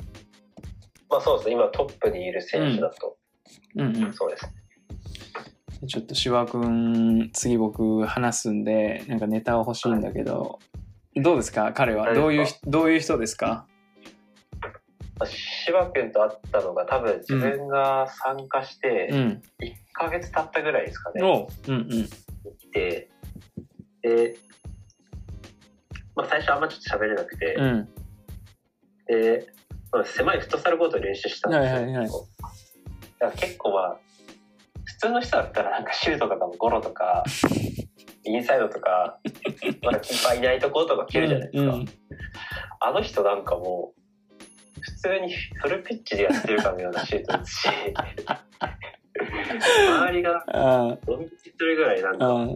[1.09, 1.55] まあそうですね。
[1.55, 3.17] 今トップにいる選手だと、
[3.75, 4.13] うんうん。
[4.13, 4.51] そうですね。
[5.87, 10.59] ちょっと柴尾君、次僕話すんで、なんかネタは欲しいんだけど、
[11.15, 11.71] どうですか？
[11.73, 12.13] 彼は。
[12.13, 13.67] どういう、どういう人ですか？
[15.71, 19.41] まあ芝君と会ったのが多分自分が参加してうん。
[19.61, 21.23] 1ヶ月経ったぐらいですかね。
[21.23, 21.87] おううんうん。
[21.87, 23.09] 来て、
[24.01, 24.37] で、
[26.15, 27.89] まあ最初あんまちょっと喋れなくて、うん。
[29.07, 29.47] で、
[29.91, 31.73] まあ狭いフットサルコートで練習したんですよ。
[31.73, 33.99] はいはいはいだから結構まあ、
[34.83, 37.23] 普通の人だったらなんかシュートとかもゴロとか、
[38.25, 39.19] インサイドとか、
[39.83, 41.73] まだキーパーいないとことか蹴るじゃないですか。
[41.73, 41.85] うん
[42.83, 44.00] あの人なんかもう、
[44.81, 47.67] 普通にフルピッチでやってるかのようなシュート打つし、
[49.87, 52.47] 周りがあドン引きするぐらいなんあ、か、あ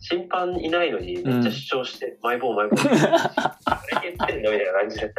[0.00, 3.14] 審判いないのにめっちゃ主張して、マイボールマイボール。
[3.14, 5.12] あれ言ってんのみたいな感じで。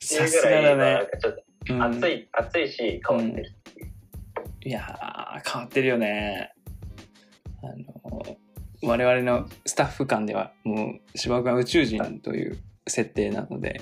[0.00, 1.06] さすがだなんね。
[1.10, 1.36] かちょっ
[1.70, 3.52] うんと熱い、熱いし変わってる。
[4.64, 6.52] いやー、変わってるよね。
[7.62, 8.38] あの、
[8.82, 12.58] 我々のスタッフ間では、もう、芝君は宇宙人という
[12.88, 13.80] 設定なので、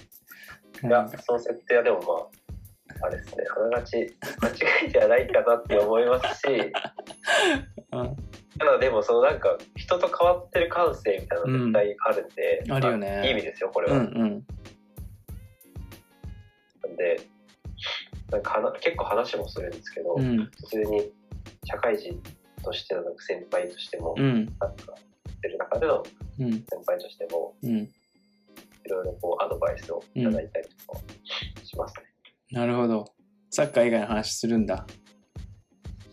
[0.82, 2.04] いやその設定はでもま
[3.02, 6.46] あ、あれですね、あながち間違いじゃないかなって思いますし、
[7.92, 8.16] うん
[8.58, 13.98] ただでもそのなんか人と変わってる感性みたいなの絶対あるんで、うんあるよねまいい意味ですよ、これは。
[13.98, 14.46] うんうん。
[16.82, 17.20] なんで、
[18.30, 20.46] なんか話結構話もするんですけど、うん。
[20.46, 21.12] 普通に
[21.64, 22.20] 社会人
[22.64, 24.46] としての先輩としても、うん。
[24.58, 24.94] なんか、
[25.30, 26.02] ってる中での
[26.40, 26.52] うん。
[26.52, 27.88] 先輩としても、うん。
[28.86, 31.00] いろいろこうアドバイスをいただいたりとか
[31.64, 32.02] しますね。
[32.52, 33.12] なるほど。
[33.50, 34.86] サッカー以外の話するんだ。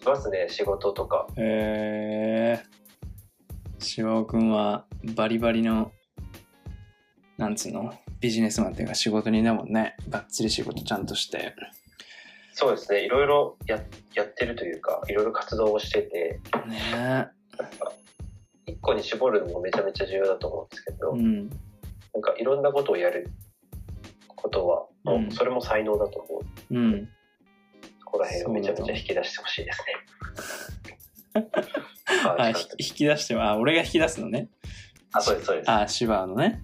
[0.01, 1.27] しますね、仕事とか。
[1.37, 3.83] へえー。
[3.83, 5.91] 芝尾くんはバリバリの、
[7.37, 9.95] なんつうの、ビジネスマンっていうか仕事人だもんね。
[10.09, 11.53] がっつり仕事ちゃんとして。
[12.53, 17.25] そうですね、いろいろややってるというか、いろいろ活動をしてて、ねなん
[17.79, 17.91] か
[18.65, 21.19] 一個に絞るのもめちゃめちゃ重要だと思うんですけど、え。
[21.19, 21.49] うん。
[22.13, 23.29] なんかいろんなことをやる
[24.27, 26.75] ことは、もううんそれも才能だと思う。
[26.75, 27.09] うん。
[28.05, 29.83] ここら辺をめちゃめちゃ引き出してほしいです
[31.33, 31.49] ね。
[32.37, 34.49] あ、 引き出しては、あ、俺が引き出すのね。
[35.11, 35.71] あ、そうです、そうです。
[35.71, 36.63] あ、あ、芝のね。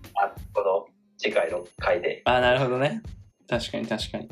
[0.54, 0.88] この
[1.18, 2.22] 次回の回で。
[2.26, 3.02] あ、なるほどね。
[3.48, 4.30] 確かに確かに。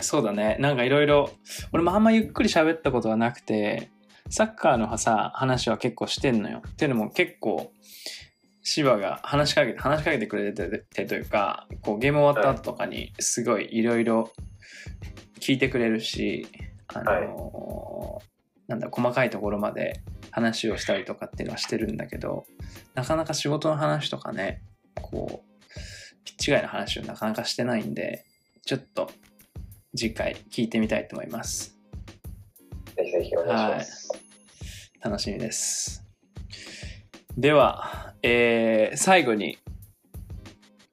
[0.00, 0.56] そうだね。
[0.60, 1.30] なんかいろいろ、
[1.72, 3.90] 俺もあんまゆっくり喋ったことはなくて、
[4.30, 6.62] サッカーのさ、話は結構してんのよ。
[6.66, 7.72] っていうのも結構、
[8.72, 14.30] 芝が話しかけて、話しかけてくれててというか、こうゲーム終わった後とかにすごいいろいろ
[15.40, 16.46] 聞いてくれるし、
[16.86, 18.30] あのー
[18.68, 20.00] なんだ、細かいところまで
[20.30, 22.46] 話をしたりとかっていうのはしてるんだけど、
[22.94, 24.62] なかなか仕事の話とかね、
[24.94, 25.74] こう、
[26.24, 28.24] ピッチ外の話をなかなかしてないんで、
[28.64, 29.10] ちょっと
[29.96, 31.76] 次回聞いてみたいと思います。
[32.96, 34.08] ぜひぜひお願いします。
[35.02, 36.06] 楽しみです。
[37.36, 39.58] では、えー最後に、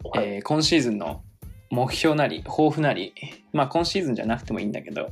[0.04, 1.24] はいえー今シーズンの
[1.70, 3.14] 目標なり抱負なり
[3.52, 5.10] まあ今シーズンじゃなくてもいいんだけど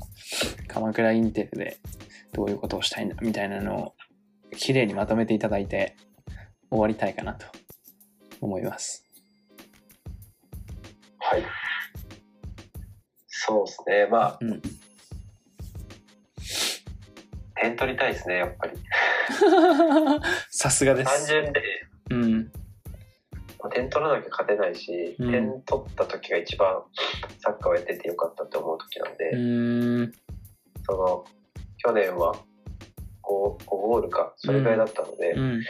[0.67, 1.77] 鎌倉インテルで
[2.33, 3.93] どういうことをしたいんだみたいなのを
[4.55, 5.95] 綺麗にまとめていただいて
[6.69, 7.45] 終わりたいかなと
[8.41, 9.05] 思います。
[11.19, 11.43] はい。
[13.27, 14.07] そうですね。
[14.09, 14.61] まあ、うん、
[17.55, 18.77] 点取りたいですね、やっぱり。
[20.49, 21.27] さすがです。
[21.27, 21.61] 単純で、
[22.11, 22.51] うん、
[23.61, 26.83] まあ点取らなきゃ勝てないし、うん点取った時が一番
[27.39, 30.11] サッカーをやっててよかったって思う時なんで、うーん
[30.87, 31.25] その、
[31.77, 32.33] 去年は
[33.23, 35.63] 5, 5ゴールか、それぐらいだったので、うん、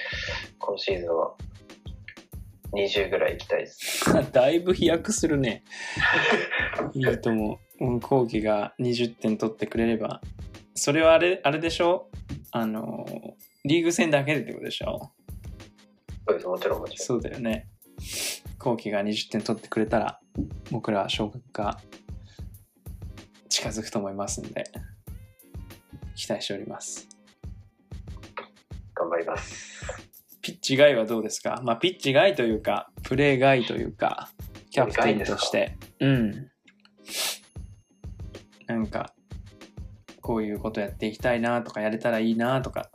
[0.59, 1.33] 今シーズンは
[2.73, 4.03] 20ぐらい行きたいです。
[4.33, 5.63] だいぶ飛躍するね。
[6.93, 7.85] いいと思う。
[7.85, 10.21] うん、後期が20点取ってくれれば。
[10.75, 12.09] それはあれ、あれでしょ？
[12.51, 13.05] あの、
[13.63, 15.11] リーグ戦だけでってことでしょ？
[16.27, 17.05] そうです、もちろんもちろん。
[17.05, 17.69] そうだよね。
[18.57, 20.19] 後期が20点取ってくれたら、
[20.71, 21.79] 僕らは昇格が
[23.49, 24.63] 近づくと思いますんで、
[26.15, 27.07] 期待しております。
[28.95, 29.83] 頑張ります。
[30.41, 31.61] ピッチ外はどうですか？
[31.63, 34.29] まあ、ピッチ外というか、プレー外というか、
[34.71, 35.77] キャプテンとして。
[35.99, 36.51] うん
[38.67, 39.13] なんか
[40.21, 42.89] こういうことやっていきたいなとかやれたらいいなとか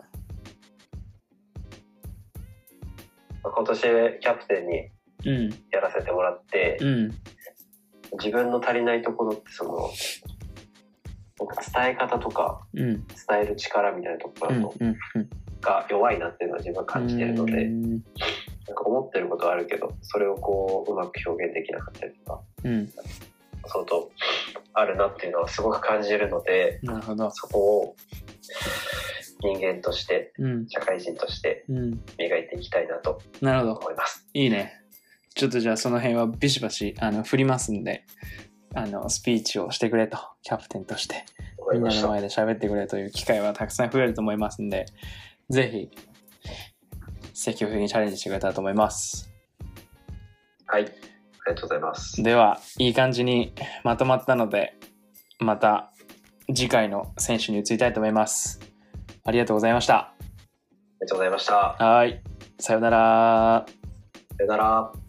[3.61, 3.81] 今年
[4.21, 4.89] キャプテンに
[5.27, 7.11] うんやらせてもらって、うん
[8.15, 9.89] 自分の足りないところってその
[11.73, 13.07] 伝え方とかうん伝
[13.43, 14.75] える力みたいなところ
[15.61, 17.91] が弱いなっていうのは自分は感じてるので、うん
[18.67, 22.89] なんか思ってることはあるけどそれをこううまく表現できなかったりとかうん
[23.67, 24.11] 相当
[24.73, 26.81] あるなっていうのはすごく感じるので
[27.33, 27.97] そこを
[29.41, 34.29] 人間としてうん社会人としてうん磨いていきたいなとなるほど思います。
[34.35, 34.75] いいね
[35.35, 38.05] ちょっとじゃあその辺はビシバシあの振りますんで
[38.75, 41.25] あのスピーチをしてくれとキャプテンとして。
[41.73, 44.87] みんなの前で喋ってくれという機会はたくさん増えると思いますんで、
[45.49, 45.91] ぜひ、
[47.33, 49.31] 積極的にチャレンジしてくれたらと思います。
[50.67, 50.83] はい。
[50.83, 50.93] あり
[51.47, 52.23] がとうございます。
[52.23, 54.75] では、いい感じにまとまったので、
[55.39, 55.93] また
[56.49, 58.70] 次回の選手に移りたいと思います。
[59.31, 59.95] ありがとうございました。
[59.95, 61.55] ありがとうございました。
[61.79, 62.21] はい。
[62.59, 63.65] さようなら。
[64.37, 65.00] さよなら。